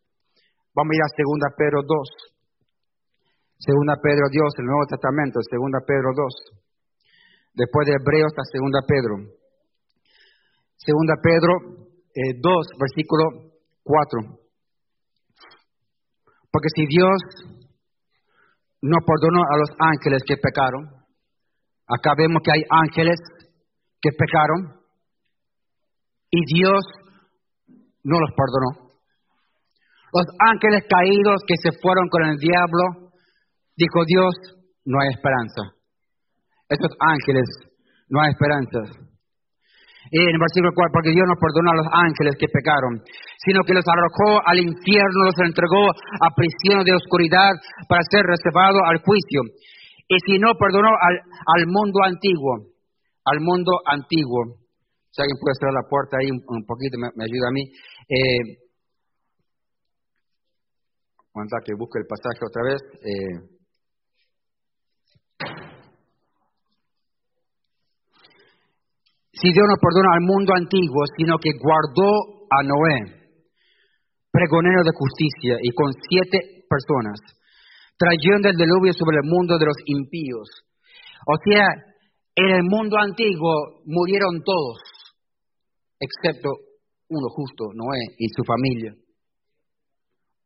Vamos 0.74 0.90
a 0.92 0.96
ir 0.96 1.02
a 1.02 1.10
2 1.10 1.54
Pedro 1.56 1.82
2. 1.82 2.30
Segunda 3.58 3.96
Pedro 4.00 4.24
2, 4.32 4.54
el 4.58 4.64
Nuevo 4.64 4.86
Testamento, 4.88 5.40
Segunda 5.50 5.78
Pedro 5.84 6.10
2. 6.14 6.60
Después 7.54 7.86
de 7.86 7.98
Hebreos 7.98 8.32
está 8.32 8.42
Segunda 8.46 8.80
Pedro. 8.86 9.14
Segunda 10.76 11.14
Pedro 11.20 11.52
2, 12.14 12.14
eh, 12.14 12.76
versículo 12.78 13.52
4. 13.82 14.40
Porque 16.50 16.68
si 16.74 16.86
Dios 16.86 17.18
no 18.80 18.96
perdonó 19.04 19.42
a 19.42 19.58
los 19.58 19.70
ángeles 19.78 20.22
que 20.26 20.36
pecaron, 20.36 20.86
acá 21.86 22.14
vemos 22.16 22.42
que 22.42 22.52
hay 22.52 22.62
ángeles 22.70 23.18
que 24.00 24.10
pecaron 24.16 24.80
y 26.30 26.40
Dios 26.54 26.80
no 28.04 28.20
los 28.20 28.30
perdonó. 28.30 28.89
Los 30.12 30.26
ángeles 30.38 30.82
caídos 30.88 31.42
que 31.46 31.54
se 31.62 31.70
fueron 31.80 32.08
con 32.08 32.26
el 32.26 32.36
diablo, 32.36 33.12
dijo 33.76 34.04
Dios, 34.06 34.34
no 34.84 34.98
hay 35.00 35.08
esperanza. 35.14 35.76
Estos 36.68 36.90
ángeles, 36.98 37.46
no 38.08 38.20
hay 38.20 38.30
esperanza. 38.30 39.10
Y 40.10 40.18
en 40.18 40.34
el 40.34 40.42
versículo 40.42 40.72
4, 40.74 40.90
porque 40.90 41.14
Dios 41.14 41.26
no 41.28 41.38
perdonó 41.38 41.70
a 41.70 41.80
los 41.82 41.90
ángeles 41.92 42.34
que 42.34 42.50
pecaron, 42.50 42.98
sino 43.46 43.62
que 43.62 43.74
los 43.74 43.86
arrojó 43.86 44.42
al 44.42 44.58
infierno, 44.58 45.30
los 45.30 45.38
entregó 45.38 45.86
a 45.86 46.34
prisión 46.34 46.82
de 46.82 46.98
oscuridad 46.98 47.54
para 47.86 48.02
ser 48.10 48.26
reservado 48.26 48.82
al 48.90 48.98
juicio. 49.06 49.46
Y 50.10 50.16
si 50.26 50.38
no 50.42 50.58
perdonó 50.58 50.90
al, 50.90 51.64
mundo 51.70 52.02
antiguo, 52.02 52.74
al 53.24 53.38
mundo 53.38 53.78
antiguo, 53.86 54.58
si 55.14 55.22
alguien 55.22 55.38
puede 55.38 55.54
cerrar 55.54 55.78
la 55.78 55.86
puerta 55.86 56.18
ahí 56.18 56.30
un, 56.34 56.66
poquito, 56.66 56.98
me, 56.98 57.22
ayuda 57.22 57.46
a 57.46 57.54
mí. 57.54 57.62
Eh, 58.10 58.69
que 61.64 61.74
busque 61.78 62.00
el 62.00 62.06
pasaje 62.06 62.40
otra 62.44 62.62
vez. 62.64 62.80
Eh. 63.02 63.60
Si 69.32 69.48
Dios 69.52 69.66
no 69.68 69.76
perdona 69.80 70.10
al 70.14 70.26
mundo 70.26 70.52
antiguo, 70.54 71.02
sino 71.16 71.38
que 71.38 71.50
guardó 71.56 72.44
a 72.50 72.62
Noé, 72.62 73.30
pregonero 74.30 74.82
de 74.84 74.90
justicia, 74.92 75.56
y 75.62 75.70
con 75.70 75.92
siete 76.08 76.66
personas, 76.68 77.18
trayendo 77.96 78.48
el 78.48 78.56
diluvio 78.56 78.92
sobre 78.92 79.16
el 79.22 79.30
mundo 79.30 79.56
de 79.56 79.64
los 79.64 79.76
impíos. 79.86 80.48
O 81.26 81.36
sea, 81.44 81.64
en 82.36 82.50
el 82.54 82.62
mundo 82.64 82.98
antiguo 82.98 83.82
murieron 83.86 84.42
todos, 84.44 84.78
excepto 85.98 86.50
uno 87.08 87.28
justo, 87.30 87.64
Noé 87.74 88.14
y 88.18 88.26
su 88.36 88.44
familia. 88.44 88.94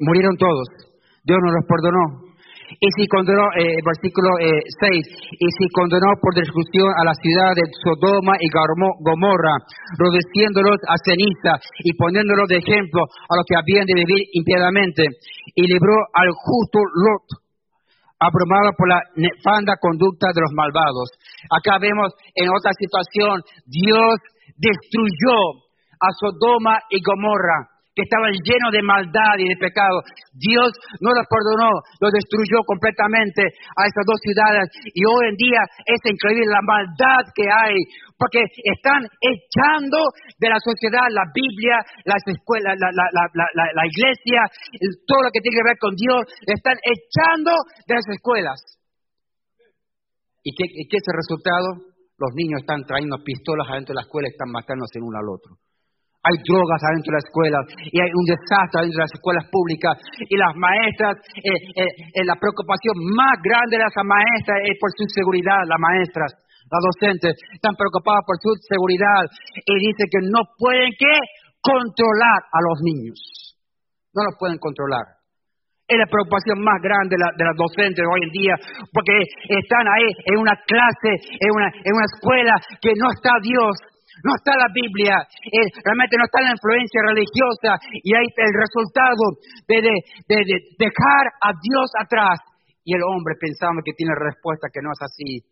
Murieron 0.05 0.37
todos. 0.37 0.69
Dios 1.25 1.39
no 1.41 1.51
los 1.53 1.65
perdonó. 1.65 2.35
Y 2.81 2.89
si 2.97 3.07
condenó, 3.09 3.45
eh, 3.57 3.77
versículo 3.85 4.29
6, 4.41 4.41
eh, 4.41 5.01
y 5.39 5.49
si 5.57 5.65
condenó 5.73 6.09
por 6.21 6.33
discusión 6.35 6.89
a 6.97 7.05
la 7.05 7.15
ciudad 7.15 7.53
de 7.57 7.65
Sodoma 7.85 8.37
y 8.41 8.49
Gomorra, 8.49 9.57
reduciéndolos 10.01 10.81
a 10.89 10.97
ceniza 11.05 11.61
y 11.85 11.93
poniéndolos 11.93 12.49
de 12.49 12.59
ejemplo 12.59 13.05
a 13.05 13.37
los 13.37 13.45
que 13.47 13.57
habían 13.57 13.87
de 13.87 14.01
vivir 14.01 14.23
impiedamente, 14.33 15.05
y 15.55 15.63
libró 15.69 15.95
al 16.13 16.29
justo 16.33 16.81
Lot, 16.81 17.27
abrumado 18.19 18.73
por 18.77 18.89
la 18.89 19.01
nefanda 19.17 19.77
conducta 19.81 20.33
de 20.35 20.41
los 20.41 20.53
malvados. 20.57 21.09
Acá 21.53 21.79
vemos 21.79 22.13
en 22.35 22.49
otra 22.49 22.73
situación, 22.73 23.45
Dios 23.69 24.17
destruyó 24.57 25.69
a 26.01 26.09
Sodoma 26.17 26.81
y 26.91 27.01
Gomorra 27.05 27.74
que 27.95 28.03
estaban 28.03 28.35
llenos 28.43 28.75
de 28.75 28.83
maldad 28.83 29.39
y 29.39 29.47
de 29.49 29.57
pecado. 29.57 30.03
Dios 30.35 30.75
no 30.99 31.15
los 31.15 31.27
perdonó, 31.31 31.71
los 32.03 32.11
destruyó 32.11 32.67
completamente 32.67 33.55
a 33.79 33.87
esas 33.87 34.03
dos 34.03 34.19
ciudades. 34.19 34.67
Y 34.91 35.07
hoy 35.07 35.31
en 35.31 35.37
día 35.39 35.63
es 35.87 36.03
increíble 36.03 36.51
la 36.51 36.63
maldad 36.67 37.23
que 37.31 37.47
hay, 37.47 37.79
porque 38.19 38.43
están 38.67 39.07
echando 39.23 39.99
de 40.43 40.49
la 40.51 40.59
sociedad 40.59 41.07
la 41.15 41.31
Biblia, 41.31 41.79
las 42.05 42.23
escuelas, 42.27 42.75
la, 42.75 43.85
iglesia, 43.87 44.43
todo 45.07 45.23
lo 45.23 45.31
que 45.31 45.41
tiene 45.41 45.63
que 45.63 45.71
ver 45.71 45.79
con 45.79 45.95
Dios, 45.95 46.27
están 46.51 46.75
echando 46.83 47.55
de 47.87 47.95
las 47.95 48.09
escuelas. 48.11 48.59
¿Y 50.43 50.51
qué, 50.53 50.67
qué 50.67 50.97
es 50.99 51.07
el 51.07 51.17
resultado? 51.17 51.95
Los 52.19 52.31
niños 52.35 52.61
están 52.61 52.85
trayendo 52.85 53.23
pistolas 53.25 53.71
adentro 53.71 53.95
de 53.95 54.03
la 54.03 54.07
escuela 54.07 54.29
y 54.29 54.35
están 54.35 54.51
matándose 54.51 54.99
el 54.99 55.05
uno 55.07 55.19
al 55.19 55.31
otro. 55.31 55.57
Hay 56.25 56.41
drogas 56.41 56.81
adentro 56.81 57.13
de 57.13 57.19
la 57.21 57.25
escuela 57.29 57.59
y 57.93 57.97
hay 58.01 58.09
un 58.09 58.25
desastre 58.25 58.81
adentro 58.81 58.97
de 58.97 59.05
las 59.05 59.13
escuelas 59.13 59.45
públicas 59.53 59.93
y 60.25 60.37
las 60.41 60.57
maestras, 60.57 61.21
eh, 61.37 61.53
eh, 61.53 61.85
eh, 61.85 62.25
la 62.25 62.41
preocupación 62.41 62.97
más 63.13 63.37
grande 63.45 63.77
de 63.77 63.85
las 63.85 63.93
maestras 64.01 64.57
es 64.65 64.77
por 64.81 64.89
su 64.97 65.05
seguridad, 65.13 65.69
las 65.69 65.77
maestras, 65.77 66.33
las 66.65 66.81
docentes, 66.81 67.37
están 67.53 67.77
preocupadas 67.77 68.25
por 68.25 68.41
su 68.41 68.57
seguridad 68.65 69.29
y 69.69 69.75
dicen 69.85 70.09
que 70.09 70.25
no 70.33 70.49
pueden 70.57 70.97
¿qué? 70.97 71.15
controlar 71.61 72.41
a 72.49 72.59
los 72.73 72.81
niños. 72.81 73.21
No 74.17 74.25
los 74.25 74.37
pueden 74.41 74.57
controlar. 74.57 75.25
Es 75.85 76.01
la 76.01 76.09
preocupación 76.09 76.65
más 76.65 76.81
grande 76.81 77.13
de, 77.13 77.21
la, 77.21 77.29
de 77.37 77.45
las 77.45 77.57
docentes 77.61 78.01
hoy 78.09 78.25
en 78.25 78.33
día, 78.33 78.57
porque 78.89 79.13
están 79.61 79.85
ahí 79.85 80.09
en 80.33 80.41
una 80.41 80.57
clase, 80.65 81.13
en 81.37 81.51
una, 81.53 81.69
en 81.69 81.93
una 81.93 82.09
escuela 82.09 82.55
que 82.81 82.97
no 82.97 83.13
está 83.13 83.37
Dios, 83.45 83.77
no 84.25 84.33
está 84.33 84.57
la 84.57 84.73
Biblia, 84.73 85.21
realmente 85.85 86.17
no 86.17 86.25
está 86.25 86.41
la 86.41 86.57
influencia 86.57 87.01
religiosa 87.13 87.77
y 87.93 88.09
ahí 88.17 88.25
el 88.25 88.55
resultado 88.57 89.37
de, 89.69 89.85
de, 89.85 90.57
dejar 90.81 91.25
a 91.45 91.53
Dios 91.53 91.89
atrás 92.01 92.41
y 92.89 92.97
el 92.97 93.05
hombre 93.05 93.37
pensando 93.37 93.85
que 93.85 93.93
tiene 93.93 94.17
respuesta 94.17 94.73
que 94.73 94.81
no 94.81 94.97
es 94.97 95.01
así. 95.05 95.45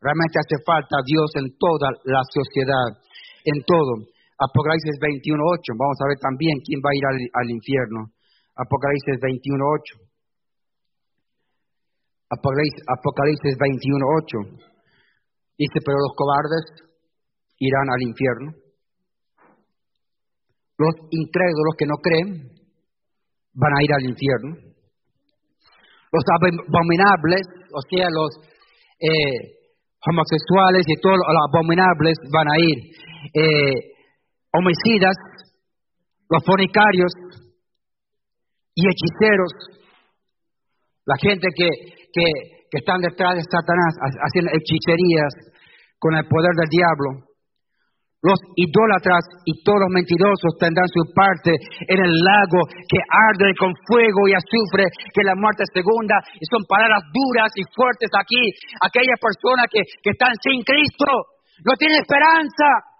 Realmente 0.00 0.40
hace 0.40 0.56
falta 0.64 1.04
Dios 1.04 1.36
en 1.36 1.52
toda 1.60 1.92
la 2.08 2.24
sociedad, 2.32 2.96
en 3.44 3.60
todo. 3.68 4.08
Apocalipsis 4.40 4.96
21.8, 5.28 5.76
vamos 5.76 5.98
a 6.00 6.08
ver 6.08 6.18
también 6.18 6.64
quién 6.64 6.80
va 6.80 6.90
a 6.90 6.96
ir 6.96 7.04
al, 7.28 7.48
infierno. 7.52 8.08
Apocalipsis 8.56 9.20
21.8. 9.20 10.00
Apocalipsis 12.40 13.52
21.8. 13.52 14.64
Dice, 15.60 15.78
pero 15.84 16.00
los 16.00 16.16
cobardes 16.16 16.91
irán 17.62 17.88
al 17.94 18.02
infierno. 18.02 18.48
Los 20.78 20.94
incrédulos 21.10 21.74
que 21.78 21.86
no 21.86 21.96
creen 22.02 22.52
van 23.54 23.72
a 23.78 23.82
ir 23.82 23.92
al 23.94 24.04
infierno. 24.10 24.50
Los 26.10 26.24
abominables, 26.26 27.46
o 27.72 27.80
sea, 27.88 28.08
los 28.10 28.30
eh, 28.98 29.62
homosexuales 30.02 30.82
y 30.86 31.00
todos 31.00 31.16
los 31.16 31.42
abominables 31.54 32.18
van 32.34 32.48
a 32.50 32.56
ir. 32.58 32.78
Eh, 33.32 33.92
homicidas, 34.52 35.16
los 36.28 36.42
fornicarios 36.44 37.12
y 38.74 38.82
hechiceros, 38.88 39.52
la 41.06 41.14
gente 41.22 41.48
que, 41.54 41.68
que, 42.12 42.26
que 42.70 42.78
están 42.78 43.00
detrás 43.00 43.36
de 43.36 43.42
Satanás 43.42 43.94
haciendo 44.26 44.50
hechicerías 44.50 45.32
con 45.98 46.14
el 46.16 46.26
poder 46.26 46.50
del 46.56 46.68
diablo, 46.68 47.31
los 48.22 48.38
idólatras 48.54 49.26
y 49.44 49.62
todos 49.66 49.82
los 49.82 49.90
mentirosos 49.90 50.54
tendrán 50.58 50.86
su 50.86 51.02
parte 51.10 51.58
en 51.90 51.98
el 51.98 52.14
lago 52.22 52.62
que 52.86 53.02
arde 53.02 53.50
con 53.58 53.74
fuego 53.82 54.30
y 54.30 54.34
azufre, 54.38 54.86
que 55.10 55.26
la 55.26 55.34
muerte 55.34 55.66
segunda. 55.74 56.22
Y 56.38 56.46
son 56.46 56.62
palabras 56.70 57.02
duras 57.10 57.50
y 57.58 57.66
fuertes 57.74 58.10
aquí. 58.14 58.42
Aquellas 58.78 59.18
personas 59.18 59.66
que, 59.66 59.82
que 59.82 60.14
están 60.14 60.30
sin 60.38 60.62
Cristo 60.62 61.34
no 61.66 61.74
tienen 61.74 61.98
esperanza. 61.98 62.91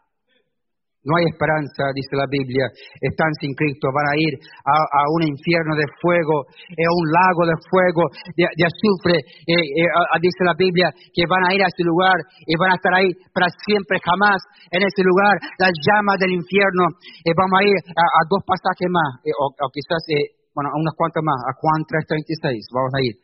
No 1.03 1.19
hay 1.19 1.27
esperanza, 1.27 1.91
dice 1.99 2.15
la 2.15 2.31
Biblia. 2.31 2.71
Están 3.03 3.35
sin 3.43 3.51
Cristo, 3.59 3.91
van 3.91 4.07
a 4.07 4.15
ir 4.15 4.39
a, 4.39 5.03
un 5.19 5.27
infierno 5.27 5.75
de 5.75 5.83
fuego, 5.99 6.47
a 6.47 6.91
un 6.95 7.07
lago 7.11 7.43
de 7.43 7.59
fuego, 7.67 8.03
de, 8.39 8.63
azufre. 8.63 9.19
Eh, 9.19 9.83
eh, 9.83 10.19
dice 10.23 10.47
la 10.47 10.55
Biblia 10.55 10.95
que 11.11 11.27
van 11.27 11.43
a 11.43 11.51
ir 11.51 11.59
a 11.59 11.67
ese 11.67 11.83
lugar 11.83 12.15
y 12.47 12.55
van 12.55 12.71
a 12.71 12.79
estar 12.79 12.95
ahí 12.95 13.11
para 13.35 13.51
siempre, 13.67 13.99
jamás 13.99 14.47
en 14.71 14.87
ese 14.87 15.03
lugar. 15.03 15.43
Las 15.59 15.75
llamas 15.75 16.23
del 16.23 16.39
infierno. 16.39 16.95
Eh, 17.27 17.35
vamos 17.35 17.59
a 17.59 17.63
ir 17.67 17.77
a, 17.99 18.23
dos 18.31 18.47
pasajes 18.47 18.87
más, 18.87 19.27
o, 19.27 19.67
quizás, 19.75 20.07
bueno, 20.55 20.71
a 20.71 20.79
unas 20.79 20.95
cuantas 20.95 21.27
más, 21.27 21.39
a 21.51 21.53
Juan 21.59 21.83
3.36. 21.83 22.63
Vamos 22.71 22.95
a 22.95 23.03
ir. 23.03 23.19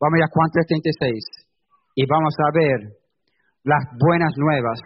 Vamos 0.00 0.16
a 0.16 0.18
ir 0.18 0.24
a 0.24 0.32
Juan 0.32 0.48
3.36 0.56 1.20
y 2.00 2.08
vamos 2.08 2.32
a 2.40 2.48
ver 2.56 2.78
las 3.68 3.84
buenas 4.00 4.32
nuevas 4.40 4.80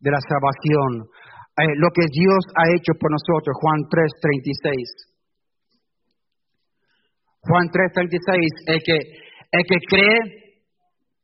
de 0.00 0.10
la 0.10 0.20
salvación, 0.20 1.10
eh, 1.58 1.74
lo 1.76 1.88
que 1.90 2.06
Dios 2.12 2.42
ha 2.54 2.70
hecho 2.74 2.92
por 2.98 3.10
nosotros, 3.10 3.56
Juan 3.60 3.80
3:36. 3.90 5.08
Juan 7.42 7.66
3:36, 7.70 8.52
el 8.66 8.82
que, 8.82 8.96
el 9.50 9.64
que 9.66 9.78
cree 9.88 10.18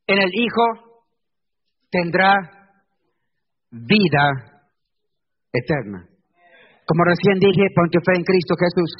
en 0.07 0.19
el 0.19 0.31
Hijo 0.33 0.65
tendrá 1.89 2.33
vida 3.71 4.25
eterna. 5.53 6.07
Como 6.85 7.03
recién 7.03 7.39
dije, 7.39 7.73
pon 7.73 7.89
tu 7.89 7.99
fe 8.05 8.13
en 8.15 8.23
Cristo 8.23 8.55
Jesús, 8.59 8.91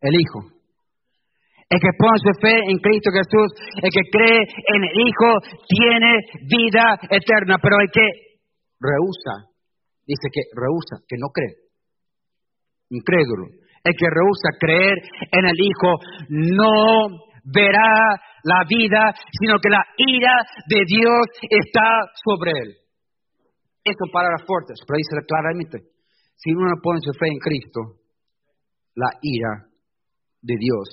el 0.00 0.14
Hijo. 0.14 0.40
El 1.70 1.80
que 1.80 1.96
pone 1.96 2.18
su 2.20 2.32
fe 2.40 2.54
en 2.68 2.78
Cristo 2.78 3.10
Jesús, 3.10 3.48
el 3.82 3.90
que 3.90 4.04
cree 4.10 4.40
en 4.42 4.80
el 4.84 4.94
Hijo, 5.06 5.30
tiene 5.66 6.12
vida 6.50 6.98
eterna, 7.10 7.56
pero 7.62 7.80
el 7.80 7.90
que 7.90 8.33
rehúsa 8.80 9.54
dice 10.06 10.28
que 10.32 10.42
rehúsa, 10.52 11.04
que 11.08 11.16
no 11.18 11.28
cree. 11.32 11.64
Incrédulo. 12.90 13.48
El 13.84 13.94
que 13.96 14.08
rehúsa 14.08 14.56
creer 14.58 14.96
en 15.32 15.44
el 15.44 15.58
Hijo 15.60 15.90
no 16.28 17.08
verá 17.44 18.16
la 18.44 18.64
vida, 18.68 19.12
sino 19.40 19.58
que 19.60 19.68
la 19.68 19.84
ira 19.96 20.34
de 20.68 20.80
Dios 20.86 21.24
está 21.48 21.84
sobre 22.24 22.52
él. 22.52 22.70
Estas 23.84 24.08
palabras 24.12 24.42
fuertes, 24.46 24.80
pero 24.86 24.96
dice 24.96 25.26
claramente, 25.26 25.78
si 26.36 26.52
uno 26.52 26.68
no 26.68 26.80
pone 26.82 27.00
su 27.00 27.12
fe 27.12 27.28
en 27.28 27.38
Cristo, 27.38 27.80
la 28.94 29.10
ira 29.20 29.68
de 30.40 30.54
Dios 30.56 30.88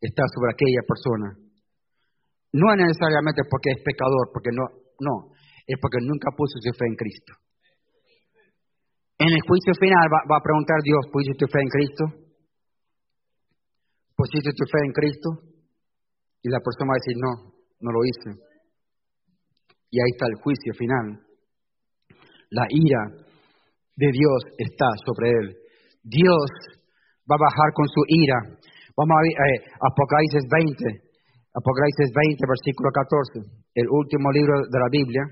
está 0.00 0.24
sobre 0.34 0.50
aquella 0.50 0.82
persona. 0.86 1.38
No 2.52 2.72
es 2.72 2.78
necesariamente 2.78 3.42
porque 3.48 3.70
es 3.70 3.82
pecador, 3.84 4.30
porque 4.32 4.50
no, 4.50 4.64
no, 4.98 5.35
es 5.66 5.76
porque 5.80 5.98
nunca 6.00 6.30
puso 6.36 6.58
su 6.62 6.72
fe 6.72 6.86
en 6.86 6.96
Cristo. 6.96 7.32
En 9.18 9.32
el 9.32 9.40
juicio 9.48 9.72
final 9.80 10.06
va, 10.12 10.36
a 10.36 10.44
preguntar 10.44 10.76
Dios, 10.84 11.08
¿pusiste 11.10 11.40
tu 11.40 11.46
fe 11.48 11.60
en 11.60 11.68
Cristo? 11.72 12.04
¿Pusiste 14.14 14.52
tu 14.52 14.64
fe 14.70 14.78
en 14.84 14.92
Cristo? 14.92 15.28
Y 16.42 16.48
la 16.48 16.60
persona 16.60 16.92
va 16.92 16.94
a 16.94 17.02
decir, 17.02 17.16
no, 17.16 17.32
no 17.80 17.90
lo 17.90 18.00
hice. 18.04 18.30
Y 19.90 19.96
ahí 19.98 20.10
está 20.12 20.26
el 20.28 20.36
juicio 20.36 20.72
final. 20.76 21.24
La 22.50 22.66
ira 22.68 23.26
de 23.96 24.08
Dios 24.12 24.38
está 24.58 24.86
sobre 25.04 25.30
él. 25.30 25.56
Dios 26.04 26.48
va 27.24 27.34
a 27.40 27.44
bajar 27.48 27.72
con 27.72 27.88
su 27.88 28.02
ira. 28.06 28.38
Vamos 28.94 29.16
a 29.16 29.22
ver 29.24 29.32
eh, 29.32 29.58
Apocalipsis 29.80 30.44
20, 30.44 31.08
Apocalipsis 31.56 32.10
20, 32.12 32.36
versículo 32.46 32.88
14, 32.92 33.48
el 33.74 33.88
último 33.88 34.30
libro 34.30 34.60
de 34.68 34.78
la 34.78 34.88
Biblia. 34.92 35.24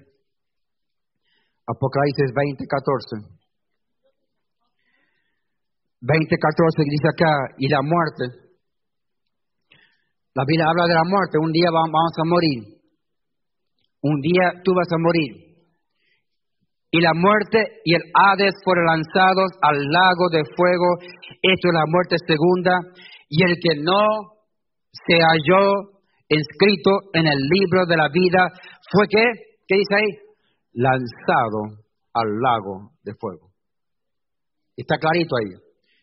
Apocalipsis 1.66 2.31
20, 2.35 2.64
14. 2.66 3.44
20.14 6.05 6.85
dice 6.85 7.09
acá, 7.09 7.33
y 7.59 7.68
la 7.68 7.81
muerte. 7.81 8.44
La 10.35 10.44
Biblia 10.44 10.68
habla 10.68 10.85
de 10.85 10.94
la 10.94 11.05
muerte, 11.09 11.38
un 11.40 11.53
día 11.53 11.70
vamos 11.72 12.12
a 12.18 12.24
morir. 12.29 12.61
Un 14.03 14.20
día 14.20 14.61
tú 14.62 14.74
vas 14.74 14.88
a 14.92 14.98
morir. 14.98 15.44
Y 16.90 17.00
la 17.00 17.14
muerte 17.14 17.81
y 17.85 17.94
el 17.94 18.03
Hades 18.12 18.55
fueron 18.62 18.85
lanzados 18.85 19.50
al 19.62 19.79
lago 19.90 20.29
de 20.31 20.42
fuego. 20.55 20.98
Esto 21.40 21.68
es 21.68 21.74
la 21.74 21.87
muerte 21.88 22.16
segunda. 22.27 22.79
Y 23.29 23.42
el 23.42 23.57
que 23.59 23.83
no 23.83 24.05
se 24.92 25.18
halló 25.18 25.94
escrito 26.29 26.90
en 27.14 27.27
el 27.27 27.38
libro 27.50 27.87
de 27.87 27.96
la 27.96 28.09
vida 28.12 28.48
fue 28.92 29.09
que, 29.09 29.24
¿qué 29.66 29.77
dice 29.77 29.94
ahí? 29.94 30.24
Lanzado 30.75 31.83
al 32.13 32.29
lago 32.41 32.91
de 33.03 33.15
fuego. 33.15 33.51
Está 34.77 34.99
clarito 34.99 35.37
ahí. 35.37 35.55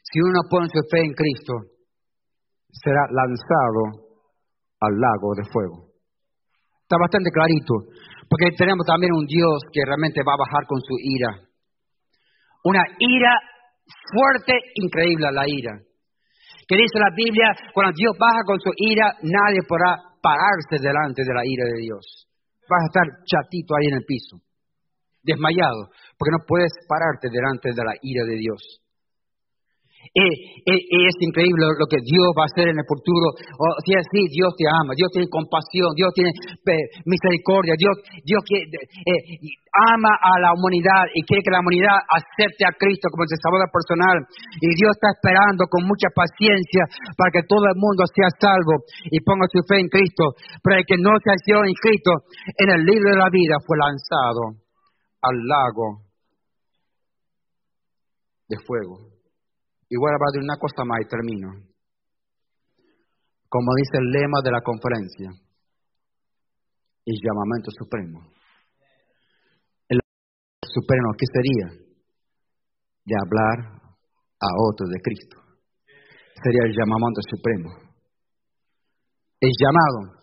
Si 0.04 0.20
uno 0.20 0.42
pone 0.50 0.68
su 0.68 0.82
fe 0.90 1.04
en 1.04 1.14
Cristo, 1.14 1.54
será 2.72 3.04
lanzado 3.12 4.12
al 4.80 4.94
lago 4.96 5.36
de 5.36 5.46
fuego. 5.52 5.92
Está 6.82 6.98
bastante 7.00 7.32
clarito, 7.32 7.88
porque 8.28 8.56
tenemos 8.58 8.86
también 8.86 9.14
un 9.14 9.26
Dios 9.26 9.64
que 9.72 9.86
realmente 9.86 10.22
va 10.28 10.34
a 10.34 10.44
bajar 10.44 10.68
con 10.68 10.80
su 10.82 10.96
ira. 11.00 11.32
Una 12.64 12.84
ira 13.00 13.34
fuerte, 14.12 14.54
increíble 14.76 15.32
la 15.32 15.48
ira. 15.48 15.74
Que 16.68 16.76
dice 16.76 17.00
la 17.00 17.12
Biblia, 17.16 17.52
cuando 17.74 17.92
Dios 17.96 18.16
baja 18.20 18.44
con 18.46 18.60
su 18.60 18.72
ira, 18.76 19.08
nadie 19.24 19.64
podrá 19.68 19.96
pararse 20.22 20.80
delante 20.80 21.24
de 21.24 21.34
la 21.34 21.44
ira 21.46 21.66
de 21.66 21.80
Dios. 21.80 22.28
Vas 22.70 22.84
a 22.84 22.88
estar 22.88 23.08
chatito 23.26 23.76
ahí 23.76 23.88
en 23.88 23.98
el 24.00 24.06
piso, 24.06 24.40
desmayado, 25.24 25.90
porque 26.18 26.32
no 26.32 26.46
puedes 26.48 26.72
pararte 26.88 27.30
delante 27.30 27.70
de 27.70 27.84
la 27.84 27.96
ira 28.02 28.26
de 28.26 28.38
Dios. 28.38 28.82
Y, 30.12 30.28
es 30.66 31.16
increíble 31.22 31.64
lo 31.80 31.88
que 31.88 32.04
Dios 32.04 32.28
va 32.36 32.44
a 32.44 32.52
hacer 32.52 32.68
en 32.68 32.78
el 32.78 32.88
futuro. 32.88 33.32
O 33.32 33.82
sea, 33.86 34.02
sí, 34.12 34.28
Dios 34.28 34.52
te 34.60 34.68
ama, 34.68 34.92
Dios 34.98 35.08
tiene 35.14 35.30
compasión, 35.32 35.96
Dios 35.96 36.12
tiene 36.12 36.32
eh, 36.36 37.00
misericordia, 37.06 37.74
Dios, 37.80 37.96
Dios 38.26 38.42
eh, 38.52 39.24
ama 39.72 40.12
a 40.20 40.34
la 40.44 40.52
humanidad 40.52 41.08
y 41.16 41.24
quiere 41.24 41.44
que 41.44 41.56
la 41.56 41.64
humanidad 41.64 41.96
acepte 42.12 42.68
a 42.68 42.76
Cristo 42.76 43.08
como 43.08 43.24
el 43.24 43.40
Salvador 43.40 43.72
personal. 43.72 44.18
Y 44.60 44.68
Dios 44.76 44.92
está 45.00 45.16
esperando 45.16 45.64
con 45.72 45.88
mucha 45.88 46.12
paciencia 46.12 46.92
para 47.16 47.32
que 47.32 47.48
todo 47.48 47.64
el 47.72 47.78
mundo 47.80 48.04
sea 48.12 48.28
salvo 48.36 48.84
y 49.08 49.16
ponga 49.24 49.48
su 49.48 49.64
fe 49.64 49.80
en 49.80 49.88
Cristo. 49.88 50.36
Pero 50.60 50.76
el 50.82 50.86
que 50.86 51.00
no 51.00 51.16
se 51.24 51.30
ha 51.32 51.38
sido 51.40 51.64
inscrito 51.64 52.28
en 52.60 52.68
el 52.68 52.82
libro 52.84 53.16
de 53.16 53.20
la 53.22 53.32
vida 53.32 53.56
fue 53.64 53.80
lanzado 53.80 54.61
al 55.22 55.38
lago 55.48 56.12
de 58.48 58.58
fuego. 58.66 59.12
Y 59.90 59.96
voy 59.98 60.10
a 60.10 60.16
hablar 60.16 60.32
de 60.34 60.40
una 60.40 60.58
cosa 60.58 60.84
más 60.86 61.00
y 61.02 61.08
termino. 61.08 61.50
Como 63.50 63.76
dice 63.76 63.98
el 64.00 64.12
lema 64.12 64.40
de 64.44 64.52
la 64.52 64.62
conferencia, 64.62 65.30
el 67.06 67.16
llamamiento 67.20 67.72
supremo. 67.72 68.32
El 69.90 70.00
supremo, 70.64 71.12
¿qué 71.18 71.26
sería? 71.34 71.68
De 73.04 73.16
hablar 73.16 73.82
a 74.40 74.48
otros 74.70 74.90
de 74.90 75.02
Cristo. 75.02 75.38
Sería 76.44 76.64
el 76.66 76.74
llamamiento 76.74 77.22
supremo. 77.30 77.70
El 79.42 79.52
llamado 79.60 80.22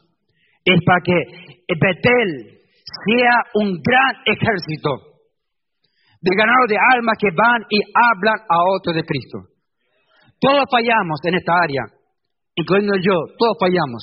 es 0.65 0.81
para 0.87 1.01
que 1.05 1.65
Betel 1.69 2.58
sea 3.07 3.37
un 3.55 3.77
gran 3.81 4.13
ejército 4.25 5.19
de 6.21 6.33
ganado 6.35 6.67
de 6.69 6.77
almas 6.77 7.17
que 7.19 7.31
van 7.31 7.63
y 7.71 7.79
hablan 7.95 8.39
a 8.49 8.57
otros 8.75 8.95
de 8.97 9.05
Cristo. 9.05 9.55
Todos 10.41 10.65
fallamos 10.71 11.19
en 11.25 11.35
esta 11.35 11.53
área, 11.55 11.83
incluyendo 12.55 12.95
yo, 12.99 13.17
todos 13.39 13.57
fallamos. 13.59 14.03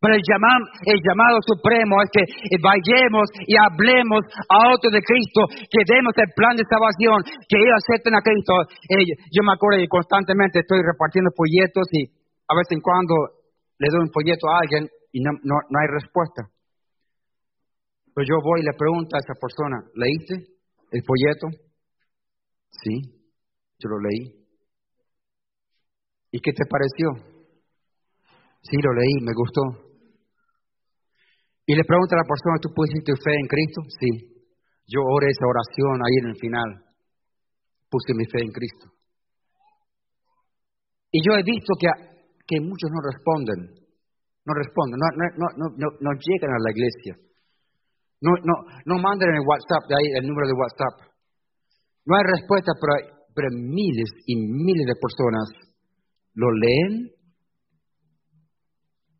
Pero 0.00 0.16
el, 0.16 0.24
el 0.24 0.98
llamado 1.04 1.36
supremo 1.44 2.00
es 2.00 2.08
que 2.08 2.24
vayamos 2.56 3.28
y 3.44 3.52
hablemos 3.52 4.24
a 4.48 4.72
otros 4.72 4.96
de 4.96 5.04
Cristo, 5.04 5.44
que 5.68 5.84
demos 5.84 6.16
el 6.16 6.32
plan 6.32 6.56
de 6.56 6.64
salvación, 6.64 7.20
que 7.44 7.60
ellos 7.60 7.76
acepten 7.84 8.16
a 8.16 8.24
Cristo. 8.24 8.54
Eh, 8.88 9.04
yo 9.28 9.44
me 9.44 9.52
acuerdo 9.52 9.76
que 9.76 9.92
constantemente 9.92 10.64
estoy 10.64 10.80
repartiendo 10.80 11.28
folletos 11.36 11.84
y 11.92 12.08
a 12.48 12.56
veces 12.56 12.80
en 12.80 12.80
cuando 12.80 13.44
le 13.76 13.88
doy 13.92 14.08
un 14.08 14.14
folleto 14.14 14.48
a 14.48 14.64
alguien 14.64 14.88
y 15.12 15.20
no 15.20 15.76
hay 15.76 15.88
respuesta. 15.92 16.48
Pero 18.14 18.26
yo 18.26 18.36
voy 18.42 18.60
y 18.60 18.64
le 18.64 18.74
pregunto 18.76 19.16
a 19.16 19.22
esa 19.22 19.34
persona, 19.38 19.78
¿leíste 19.94 20.34
el 20.90 21.02
folleto? 21.06 21.46
Sí, 22.70 22.94
yo 23.78 23.88
lo 23.88 23.98
leí. 24.00 24.40
¿Y 26.32 26.40
qué 26.40 26.52
te 26.52 26.64
pareció? 26.66 27.06
Sí, 28.62 28.76
lo 28.82 28.92
leí, 28.94 29.14
me 29.22 29.32
gustó. 29.34 29.62
Y 31.66 31.74
le 31.74 31.84
pregunta 31.84 32.16
a 32.16 32.22
la 32.22 32.28
persona, 32.28 32.58
¿tú 32.60 32.68
pusiste 32.74 33.12
tu 33.12 33.16
fe 33.22 33.30
en 33.30 33.46
Cristo? 33.46 33.80
Sí. 33.98 34.10
Yo 34.90 35.00
oré 35.06 35.30
esa 35.30 35.46
oración 35.46 36.02
ahí 36.02 36.16
en 36.18 36.28
el 36.30 36.36
final. 36.36 36.68
Puse 37.88 38.12
mi 38.14 38.26
fe 38.26 38.42
en 38.42 38.50
Cristo. 38.50 38.90
Y 41.12 41.22
yo 41.22 41.34
he 41.38 41.42
visto 41.42 41.74
que, 41.78 41.88
que 42.46 42.60
muchos 42.60 42.90
no 42.90 43.00
responden. 43.06 43.80
No 44.44 44.54
responden, 44.54 44.98
no 44.98 46.10
llegan 46.18 46.50
a 46.50 46.62
la 46.62 46.70
iglesia. 46.70 47.29
No, 48.20 48.32
no, 48.44 48.54
no 48.84 48.94
mandan 49.00 49.32
el 49.32 49.46
WhatsApp, 49.46 49.88
de 49.88 49.94
ahí 49.96 50.06
el 50.20 50.28
número 50.28 50.46
de 50.46 50.52
WhatsApp. 50.52 51.10
No 52.04 52.16
hay 52.16 52.24
respuesta, 52.36 52.72
pero, 52.76 53.24
pero 53.34 53.48
miles 53.56 54.10
y 54.26 54.36
miles 54.36 54.86
de 54.86 55.00
personas 55.00 55.48
lo 56.34 56.52
leen 56.52 57.10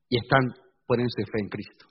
y 0.09 0.19
están 0.19 0.53
poniendo 0.87 1.13
fe 1.17 1.39
en 1.41 1.49
Cristo. 1.49 1.87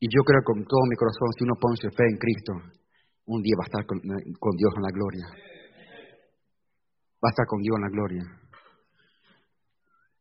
Y 0.00 0.08
yo 0.12 0.22
creo 0.24 0.42
con 0.44 0.64
todo 0.64 0.84
mi 0.90 0.96
corazón, 0.96 1.32
si 1.38 1.44
uno 1.44 1.54
pone 1.58 1.76
su 1.76 1.88
fe 1.88 2.04
en 2.04 2.18
Cristo, 2.18 2.52
un 3.26 3.40
día 3.40 3.56
va 3.56 3.64
a 3.64 3.70
estar 3.72 3.86
con 3.86 4.56
Dios 4.56 4.72
en 4.76 4.82
la 4.82 4.92
gloria. 4.92 5.26
Va 7.24 7.28
a 7.28 7.32
estar 7.32 7.46
con 7.46 7.62
Dios 7.62 7.76
en 7.76 7.82
la 7.82 7.88
gloria. 7.88 8.43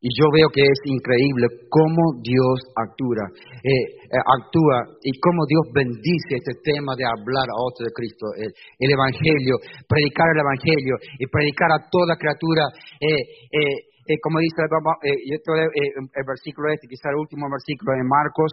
Y 0.03 0.11
yo 0.19 0.27
veo 0.35 0.51
que 0.51 0.59
es 0.59 0.79
increíble 0.83 1.47
cómo 1.71 2.19
Dios 2.19 2.59
actúa, 2.75 3.23
eh, 3.63 3.71
eh, 3.71 4.19
actúa 4.19 4.99
y 4.99 5.15
cómo 5.15 5.47
Dios 5.47 5.63
bendice 5.71 6.43
este 6.43 6.59
tema 6.59 6.91
de 6.99 7.07
hablar 7.07 7.47
a 7.47 7.55
otros 7.55 7.87
de 7.87 7.95
Cristo, 7.95 8.35
el, 8.35 8.51
Evangelio, 8.91 9.63
predicar 9.87 10.27
el 10.35 10.43
Evangelio 10.43 10.99
y 11.23 11.23
predicar 11.31 11.71
a 11.71 11.87
toda 11.87 12.19
criatura. 12.19 12.67
Eh, 12.99 14.19
como 14.19 14.43
dice 14.43 14.59
yo 14.67 15.39
el 15.39 16.25
versículo 16.27 16.67
este, 16.75 16.91
quizá 16.91 17.07
el 17.07 17.23
último 17.23 17.47
versículo 17.47 17.95
de 17.95 18.03
Marcos 18.03 18.51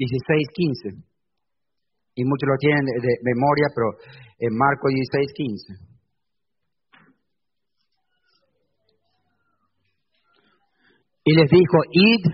16, 0.00 0.96
15. 0.96 1.04
Y 2.16 2.24
muchos 2.24 2.48
lo 2.48 2.56
tienen 2.56 2.80
de, 2.88 2.96
de 2.96 3.14
memoria, 3.28 3.68
pero 3.76 3.92
en 4.40 4.56
Marcos 4.56 4.88
16, 4.88 5.36
15. 5.36 5.91
Y 11.24 11.34
les 11.34 11.48
dijo, 11.50 11.78
id 11.90 12.24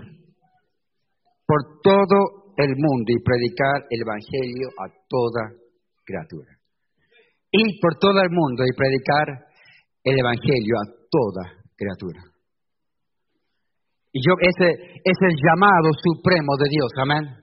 por 1.45 1.81
todo 1.83 2.53
el 2.57 2.73
mundo 2.75 3.07
y 3.07 3.23
predicar 3.23 3.85
el 3.89 4.01
Evangelio 4.01 4.69
a 4.77 4.89
toda 5.07 5.53
criatura. 6.03 6.51
Id 7.51 7.79
por 7.81 7.97
todo 7.97 8.21
el 8.21 8.29
mundo 8.29 8.63
y 8.65 8.75
predicar 8.75 9.49
el 10.03 10.19
Evangelio 10.19 10.75
a 10.77 10.85
toda 11.09 11.43
criatura. 11.75 12.21
Y 14.11 14.19
yo, 14.25 14.33
ese 14.41 14.99
es 15.05 15.17
el 15.21 15.35
llamado 15.37 15.93
supremo 16.01 16.57
de 16.57 16.69
Dios, 16.69 16.89
amén. 16.97 17.39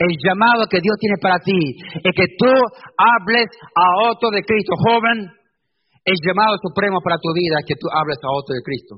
El 0.00 0.16
llamado 0.16 0.66
que 0.66 0.80
Dios 0.80 0.96
tiene 0.98 1.16
para 1.20 1.38
ti 1.38 1.76
es 2.02 2.12
que 2.16 2.34
tú 2.36 2.50
hables 2.96 3.46
a 3.76 4.10
otro 4.10 4.30
de 4.30 4.42
Cristo. 4.42 4.72
Joven, 4.74 5.28
el 6.04 6.16
llamado 6.26 6.56
supremo 6.62 6.98
para 7.04 7.18
tu 7.18 7.32
vida 7.34 7.60
es 7.60 7.66
que 7.68 7.78
tú 7.78 7.86
hables 7.92 8.16
a 8.24 8.32
otro 8.32 8.54
de 8.56 8.62
Cristo. 8.64 8.96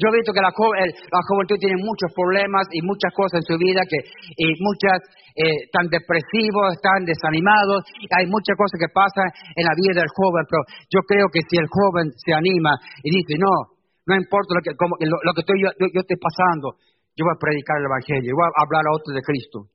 Yo 0.00 0.08
he 0.08 0.16
visto 0.16 0.32
que 0.32 0.40
la, 0.40 0.48
juventud 0.56 1.60
tiene 1.60 1.76
muchos 1.76 2.08
problemas 2.16 2.64
y 2.72 2.80
muchas 2.80 3.12
cosas 3.12 3.44
en 3.44 3.46
su 3.52 3.56
vida, 3.60 3.84
que 3.84 4.00
y 4.32 4.56
muchas 4.56 4.96
eh, 5.36 5.68
están 5.68 5.92
depresivos, 5.92 6.72
están 6.72 7.04
desanimados, 7.04 7.84
hay 8.08 8.24
muchas 8.24 8.56
cosas 8.56 8.80
que 8.80 8.88
pasan 8.88 9.28
en 9.60 9.64
la 9.68 9.76
vida 9.76 10.00
del 10.00 10.08
joven, 10.08 10.48
pero 10.48 10.64
yo 10.88 11.04
creo 11.04 11.28
que 11.28 11.44
si 11.44 11.60
el 11.60 11.68
joven 11.68 12.16
se 12.16 12.32
anima 12.32 12.80
y 13.04 13.12
dice, 13.12 13.36
no, 13.36 13.76
no 14.08 14.16
importa 14.16 14.56
lo 14.56 14.62
que, 14.64 14.72
lo, 14.72 15.32
que 15.36 15.44
estoy, 15.44 15.60
yo, 15.60 15.68
yo, 15.76 16.00
estoy 16.00 16.16
pasando, 16.16 16.80
yo 17.12 17.28
voy 17.28 17.36
a 17.36 17.42
predicar 17.44 17.76
el 17.76 17.84
Evangelio, 17.84 18.32
voy 18.32 18.48
a 18.48 18.64
hablar 18.64 18.88
a 18.88 18.96
otros 18.96 19.12
de 19.12 19.20
Cristo. 19.20 19.68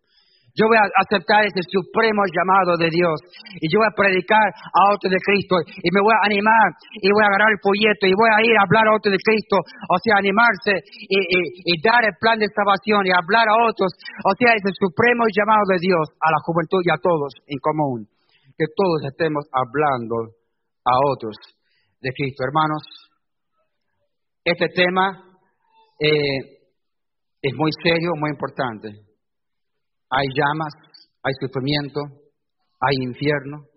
Yo 0.55 0.71
voy 0.71 0.79
a 0.79 0.87
aceptar 1.03 1.43
ese 1.43 1.59
supremo 1.67 2.23
llamado 2.31 2.79
de 2.79 2.87
Dios 2.87 3.19
y 3.59 3.67
yo 3.67 3.83
voy 3.83 3.91
a 3.91 3.99
predicar 3.99 4.47
a 4.55 4.95
otros 4.95 5.11
de 5.11 5.19
Cristo 5.19 5.59
y 5.67 5.91
me 5.91 5.99
voy 5.99 6.15
a 6.15 6.31
animar 6.31 6.71
y 6.95 7.11
voy 7.11 7.23
a 7.23 7.27
agarrar 7.27 7.51
el 7.51 7.59
folleto 7.59 8.07
y 8.07 8.15
voy 8.15 8.31
a 8.31 8.39
ir 8.39 8.55
a 8.55 8.63
hablar 8.63 8.87
a 8.87 8.95
otros 8.95 9.11
de 9.11 9.19
Cristo, 9.19 9.59
o 9.59 9.97
sea, 9.99 10.15
animarse 10.15 10.79
y, 11.11 11.75
dar 11.83 12.07
el 12.07 12.15
plan 12.23 12.39
de 12.39 12.47
salvación 12.55 13.03
y 13.03 13.11
hablar 13.11 13.51
a 13.51 13.67
otros, 13.67 13.91
o 13.99 14.31
sea, 14.39 14.55
ese 14.55 14.71
supremo 14.79 15.27
llamado 15.27 15.67
de 15.75 15.79
Dios 15.83 16.07
a 16.23 16.31
la 16.31 16.39
juventud 16.47 16.79
y 16.87 16.89
a 16.89 17.03
todos 17.03 17.35
en 17.51 17.59
común, 17.59 18.07
que 18.55 18.71
todos 18.71 19.11
estemos 19.11 19.43
hablando 19.51 20.39
a 20.87 20.95
otros 21.11 21.35
de 21.99 22.15
Cristo. 22.15 22.47
Hermanos, 22.47 22.79
este 24.39 24.71
tema 24.71 25.19
eh, 25.99 26.63
es 27.43 27.53
muy 27.59 27.75
serio, 27.83 28.15
muy 28.15 28.31
importante 28.31 29.14
hay 30.15 30.27
llamas, 30.31 30.73
hay 31.23 31.33
sufrimiento, 31.43 31.99
hay 32.79 32.95
infierno. 33.03 33.67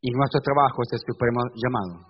Y 0.00 0.08
nuestro 0.16 0.40
trabajo 0.40 0.80
es 0.88 0.96
el 0.96 1.02
supremo 1.04 1.44
llamado. 1.52 2.08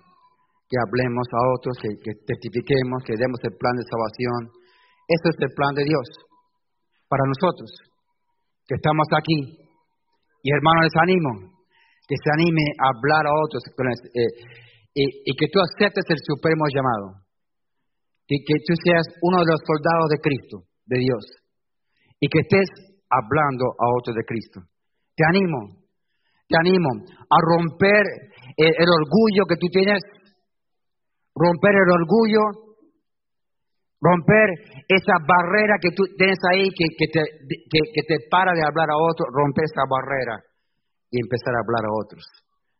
Que 0.70 0.78
hablemos 0.78 1.26
a 1.34 1.40
otros, 1.58 1.74
que, 1.82 2.14
testifiquemos, 2.22 3.02
que 3.02 3.18
demos 3.18 3.42
el 3.42 3.58
plan 3.58 3.74
de 3.74 3.82
salvación. 3.90 4.40
Ese 5.10 5.26
es 5.34 5.38
el 5.42 5.50
plan 5.50 5.74
de 5.74 5.82
Dios 5.82 6.06
para 7.10 7.26
nosotros, 7.26 7.66
que 8.70 8.78
estamos 8.78 9.10
aquí. 9.18 9.66
Y 10.46 10.48
hermanos, 10.54 10.86
les 10.86 10.98
animo, 11.02 11.30
que 12.06 12.14
se 12.14 12.30
anime 12.38 12.62
a 12.78 12.94
hablar 12.94 13.26
a 13.26 13.34
otros 13.34 13.66
eh, 13.66 14.30
y, 14.94 15.34
que 15.34 15.50
tú 15.50 15.58
aceptes 15.58 16.06
el 16.06 16.22
supremo 16.22 16.70
llamado. 16.70 17.26
Y 18.30 18.38
que 18.46 18.62
tú 18.62 18.78
seas 18.86 19.02
uno 19.26 19.42
de 19.42 19.50
los 19.50 19.62
soldados 19.66 20.06
de 20.14 20.22
Cristo, 20.22 20.70
de 20.86 20.98
Dios 21.02 21.39
y 22.20 22.28
que 22.28 22.40
estés 22.44 22.68
hablando 23.08 23.64
a 23.80 23.86
otros 23.96 24.14
de 24.14 24.24
Cristo. 24.24 24.60
Te 25.16 25.24
animo, 25.24 25.80
te 26.46 26.56
animo 26.56 26.88
a 27.08 27.38
romper 27.40 28.04
el, 28.56 28.88
orgullo 28.88 29.48
que 29.48 29.56
tú 29.56 29.66
tienes, 29.72 29.98
romper 31.34 31.74
el 31.74 31.90
orgullo, 31.90 32.44
romper 34.00 34.48
esa 34.88 35.16
barrera 35.24 35.76
que 35.80 35.90
tú 35.96 36.04
tienes 36.16 36.38
ahí 36.52 36.68
que, 36.70 37.06
te, 37.08 37.22
que, 37.48 38.02
te 38.06 38.16
para 38.30 38.52
de 38.52 38.62
hablar 38.62 38.88
a 38.92 39.00
otros, 39.00 39.28
romper 39.32 39.64
esa 39.64 39.82
barrera 39.88 40.36
y 41.10 41.20
empezar 41.20 41.56
a 41.56 41.64
hablar 41.64 41.84
a 41.88 41.96
otros 42.04 42.24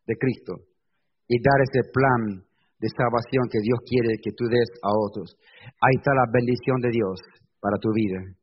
de 0.07 0.15
Cristo 0.17 0.53
y 1.27 1.37
dar 1.41 1.59
ese 1.65 1.89
plan 1.91 2.45
de 2.79 2.89
salvación 2.89 3.45
que 3.51 3.61
Dios 3.61 3.79
quiere 3.85 4.17
que 4.21 4.33
tú 4.33 4.45
des 4.49 4.69
a 4.81 4.89
otros. 4.89 5.37
Ahí 5.61 5.95
está 5.97 6.11
la 6.13 6.25
bendición 6.33 6.81
de 6.81 6.89
Dios 6.89 7.21
para 7.61 7.77
tu 7.77 7.93
vida. 7.93 8.40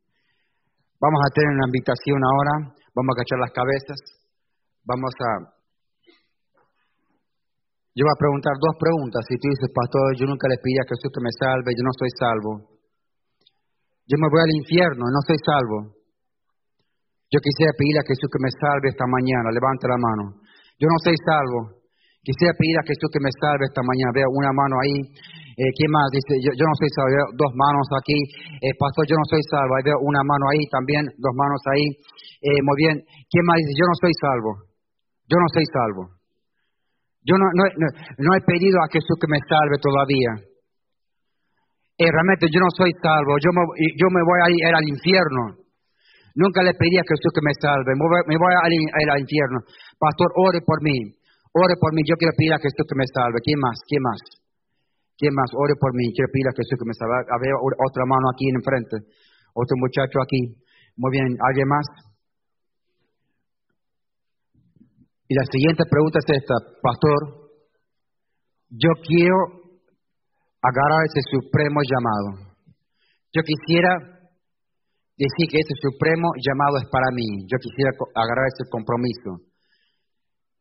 Vamos 0.99 1.21
a 1.23 1.31
tener 1.31 1.55
una 1.55 1.71
invitación 1.71 2.19
ahora, 2.19 2.75
vamos 2.91 3.13
a 3.15 3.19
cachar 3.23 3.39
las 3.39 3.55
cabezas, 3.55 3.99
vamos 4.83 5.15
a... 5.15 5.31
Yo 7.95 8.03
voy 8.03 8.15
a 8.15 8.19
preguntar 8.19 8.55
dos 8.59 8.75
preguntas. 8.79 9.23
Si 9.27 9.35
tú 9.39 9.47
dices, 9.47 9.71
pastor, 9.75 10.15
yo 10.19 10.27
nunca 10.27 10.47
le 10.51 10.59
pedí 10.59 10.79
a 10.79 10.87
Jesús 10.87 11.11
que 11.11 11.23
me 11.23 11.35
salve, 11.35 11.71
yo 11.75 11.83
no 11.83 11.95
soy 11.99 12.11
salvo. 12.15 12.51
Yo 14.07 14.17
me 14.19 14.31
voy 14.31 14.43
al 14.43 14.55
infierno, 14.55 15.07
no 15.07 15.21
soy 15.27 15.39
salvo. 15.39 15.99
Yo 17.31 17.39
quisiera 17.43 17.75
pedirle 17.79 18.03
a 18.03 18.09
Jesús 18.11 18.27
que 18.31 18.43
me 18.43 18.51
salve 18.55 18.91
esta 18.91 19.07
mañana, 19.07 19.55
levante 19.55 19.87
la 19.87 19.99
mano. 19.99 20.25
Yo 20.79 20.87
no 20.87 20.99
soy 21.03 21.15
salvo. 21.23 21.78
Quisiera 22.29 22.53
pedir 22.61 22.77
a 22.77 22.85
Jesús 22.85 23.09
que 23.09 23.25
me 23.25 23.33
salve 23.41 23.65
esta 23.65 23.81
mañana. 23.81 24.13
Veo 24.13 24.29
una 24.29 24.53
mano 24.53 24.77
ahí. 24.85 25.01
Eh, 25.01 25.71
¿Quién 25.81 25.89
más? 25.89 26.13
Dice, 26.13 26.37
yo, 26.45 26.53
no 26.61 26.77
soy 26.77 26.93
salvo. 26.93 27.09
Veo 27.09 27.27
dos 27.41 27.53
manos 27.57 27.89
aquí. 27.97 28.21
Eh, 28.61 28.77
pastor, 28.77 29.09
yo 29.09 29.17
no 29.17 29.25
soy 29.33 29.41
salvo. 29.49 29.73
Ahí 29.73 29.85
veo 29.89 29.97
una 30.05 30.21
mano 30.29 30.45
ahí 30.53 30.61
también, 30.69 31.09
dos 31.17 31.33
manos 31.33 31.57
ahí. 31.73 31.89
Eh, 32.45 32.61
muy 32.61 32.77
bien. 32.85 33.01
¿Quién 33.33 33.45
más 33.49 33.57
dice, 33.65 33.73
yo 33.81 33.85
no 33.89 33.97
soy 33.97 34.13
salvo? 34.21 34.51
Yo 35.25 35.37
no 35.41 35.49
soy 35.57 35.67
salvo. 35.73 36.03
Yo 37.25 37.35
no, 37.41 38.29
he 38.37 38.43
pedido 38.45 38.77
a 38.85 38.93
Jesús 38.93 39.17
que 39.17 39.33
me 39.33 39.41
salve 39.49 39.81
todavía. 39.81 40.33
Eh, 41.97 42.13
realmente 42.13 42.53
yo 42.53 42.61
no 42.61 42.69
soy 42.77 42.93
salvo. 43.01 43.41
Yo 43.41 43.57
me, 43.57 43.65
yo 43.97 44.07
me 44.13 44.21
voy 44.21 44.41
a 44.45 44.49
ir 44.53 44.75
al 44.77 44.85
infierno. 44.85 45.65
Nunca 46.37 46.61
le 46.61 46.77
pedí 46.77 47.01
a 47.01 47.09
Jesús 47.09 47.33
que 47.33 47.41
me 47.41 47.57
salve. 47.57 47.97
Me 47.97 48.05
voy, 48.05 48.21
me 48.29 48.37
voy 48.37 48.53
a 48.53 48.69
ir 48.69 49.09
al 49.17 49.21
infierno. 49.25 49.65
Pastor, 49.97 50.29
ore 50.37 50.61
por 50.61 50.85
mí. 50.85 51.18
Ore 51.53 51.75
por 51.81 51.95
mí, 51.95 52.03
yo 52.05 52.17
quiero 52.17 52.35
pedir 52.37 52.53
a 52.53 52.63
Jesús 52.63 52.85
que 52.85 52.99
me 52.99 53.07
salve. 53.09 53.39
¿Quién 53.41 53.59
más? 53.61 53.79
¿Quién 53.89 54.03
más? 54.03 54.21
¿Quién 55.17 55.35
más? 55.35 55.51
Ore 55.55 55.75
por 55.81 55.93
mí, 55.95 56.13
quiero 56.13 56.31
pedir 56.31 56.47
a 56.49 56.57
Jesús 56.57 56.77
que 56.77 56.89
me 56.89 56.95
salve. 56.95 57.27
Había 57.29 57.55
otra 57.59 58.05
mano 58.07 58.27
aquí 58.31 58.47
en 58.49 58.63
frente, 58.63 58.97
otro 59.55 59.75
muchacho 59.81 60.21
aquí. 60.23 60.61
Muy 60.97 61.11
bien, 61.15 61.39
¿alguien 61.41 61.69
más? 61.69 61.87
Y 65.29 65.35
la 65.35 65.45
siguiente 65.45 65.85
pregunta 65.85 66.19
es 66.25 66.41
esta, 66.41 66.57
pastor, 66.81 67.53
yo 68.71 68.91
quiero 69.05 69.59
agarrar 70.61 71.03
ese 71.05 71.23
supremo 71.31 71.81
llamado. 71.85 72.57
Yo 73.33 73.43
quisiera 73.45 74.19
decir 75.19 75.45
que 75.51 75.61
ese 75.61 75.75
supremo 75.83 76.33
llamado 76.41 76.79
es 76.79 76.89
para 76.91 77.11
mí. 77.13 77.45
Yo 77.45 77.59
quisiera 77.61 77.91
agarrar 78.15 78.47
ese 78.49 78.71
compromiso. 78.71 79.48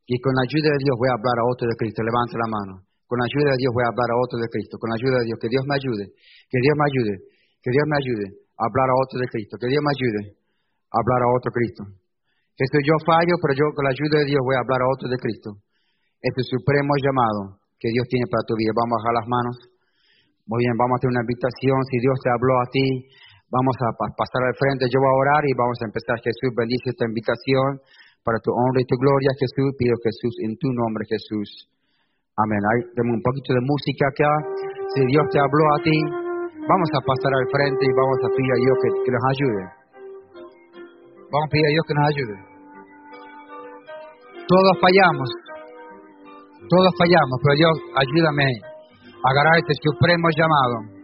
Y 0.07 0.15
con 0.23 0.31
la 0.31 0.47
ayuda 0.47 0.71
de 0.71 0.79
Dios 0.79 0.95
voy 0.95 1.11
a 1.11 1.19
hablar 1.19 1.37
a 1.43 1.45
otro 1.51 1.67
de 1.67 1.75
Cristo. 1.75 1.99
Levante 1.99 2.39
la 2.39 2.47
mano. 2.47 2.73
Con 3.03 3.19
la 3.19 3.27
ayuda 3.27 3.51
de 3.51 3.59
Dios 3.59 3.71
voy 3.75 3.83
a 3.83 3.91
hablar 3.91 4.07
a 4.07 4.17
otro 4.23 4.39
de 4.39 4.47
Cristo. 4.47 4.79
Con 4.79 4.87
la 4.87 4.95
ayuda 4.95 5.15
de 5.19 5.25
Dios. 5.27 5.37
Que 5.43 5.51
Dios 5.51 5.63
me 5.67 5.75
ayude. 5.75 6.05
Que 6.47 6.59
Dios 6.63 6.75
me 6.79 6.85
ayude. 6.87 7.13
Que 7.59 7.69
Dios 7.75 7.85
me 7.91 7.97
ayude 7.99 8.25
a 8.55 8.61
hablar 8.63 8.87
a 8.87 8.95
otro 9.03 9.15
de 9.19 9.27
Cristo. 9.27 9.53
Que 9.59 9.67
Dios 9.67 9.83
me 9.83 9.91
ayude 9.91 10.21
a 10.31 10.95
hablar 10.95 11.19
a 11.21 11.29
otro 11.35 11.51
Cristo. 11.51 11.83
Que 12.55 12.63
esto 12.63 12.79
yo 12.87 12.95
fallo, 13.03 13.35
pero 13.43 13.51
yo 13.51 13.65
con 13.75 13.83
la 13.83 13.91
ayuda 13.91 14.23
de 14.23 14.31
Dios 14.31 14.41
voy 14.41 14.55
a 14.55 14.63
hablar 14.63 14.79
a 14.79 14.87
otro 14.87 15.11
de 15.11 15.19
Cristo. 15.19 15.59
Este 16.23 16.41
supremo 16.55 16.95
llamado 17.03 17.59
que 17.75 17.91
Dios 17.91 18.07
tiene 18.07 18.31
para 18.31 18.47
tu 18.47 18.55
vida. 18.55 18.71
Vamos 18.73 18.95
a 18.95 18.97
bajar 19.03 19.13
las 19.19 19.27
manos. 19.27 19.55
Muy 20.47 20.63
bien, 20.63 20.73
vamos 20.79 20.95
a 20.95 20.97
hacer 21.03 21.11
una 21.11 21.21
invitación. 21.27 21.77
Si 21.91 21.99
Dios 21.99 22.15
te 22.23 22.31
habló 22.31 22.55
a 22.63 22.67
ti, 22.71 22.87
vamos 23.51 23.75
a 23.83 23.91
pasar 24.15 24.41
al 24.47 24.55
frente. 24.55 24.87
Yo 24.87 25.03
voy 25.03 25.11
a 25.11 25.19
orar 25.19 25.43
y 25.43 25.53
vamos 25.53 25.77
a 25.83 25.91
empezar. 25.91 26.15
Jesús 26.23 26.55
bendice 26.55 26.95
esta 26.95 27.03
invitación 27.03 27.83
para 28.23 28.39
tu 28.39 28.51
honra 28.51 28.79
y 28.81 28.89
tu 28.89 28.95
gloria, 28.97 29.31
Jesús. 29.39 29.73
Pido 29.77 29.95
Jesús 30.03 30.33
en 30.45 30.57
tu 30.57 30.69
nombre, 30.73 31.05
Jesús. 31.09 31.69
Amén. 32.37 32.61
Hay 32.61 32.79
un 33.01 33.21
poquito 33.21 33.53
de 33.53 33.61
música 33.65 34.05
acá. 34.13 34.31
Si 34.93 35.01
Dios 35.09 35.25
te 35.33 35.39
habló 35.41 35.65
a 35.73 35.79
ti, 35.81 35.97
vamos 36.69 36.89
a 36.93 37.01
pasar 37.01 37.33
al 37.33 37.47
frente 37.49 37.81
y 37.81 37.93
vamos 37.97 38.19
a 38.21 38.29
pedir 38.29 38.51
a 38.53 38.59
Dios 38.61 38.75
que, 38.81 38.89
que 39.05 39.11
nos 39.11 39.25
ayude. 39.33 39.63
Vamos 41.33 41.47
a 41.47 41.51
pedir 41.51 41.65
a 41.65 41.73
Dios 41.73 41.83
que 41.87 41.95
nos 41.97 42.07
ayude. 42.07 42.35
Todos 44.47 44.73
fallamos. 44.79 45.29
Todos 46.67 46.91
fallamos, 46.99 47.37
pero 47.43 47.53
Dios, 47.55 47.75
ayúdame 47.95 48.43
a 48.43 49.27
agarrar 49.31 49.55
este 49.59 49.73
supremo 49.81 50.27
llamado 50.35 50.97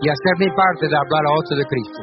y 0.00 0.08
hacer 0.08 0.34
mi 0.38 0.48
parte 0.56 0.88
de 0.88 0.96
hablar 0.96 1.22
a 1.26 1.32
otros 1.36 1.58
de 1.58 1.66
Cristo. 1.66 2.02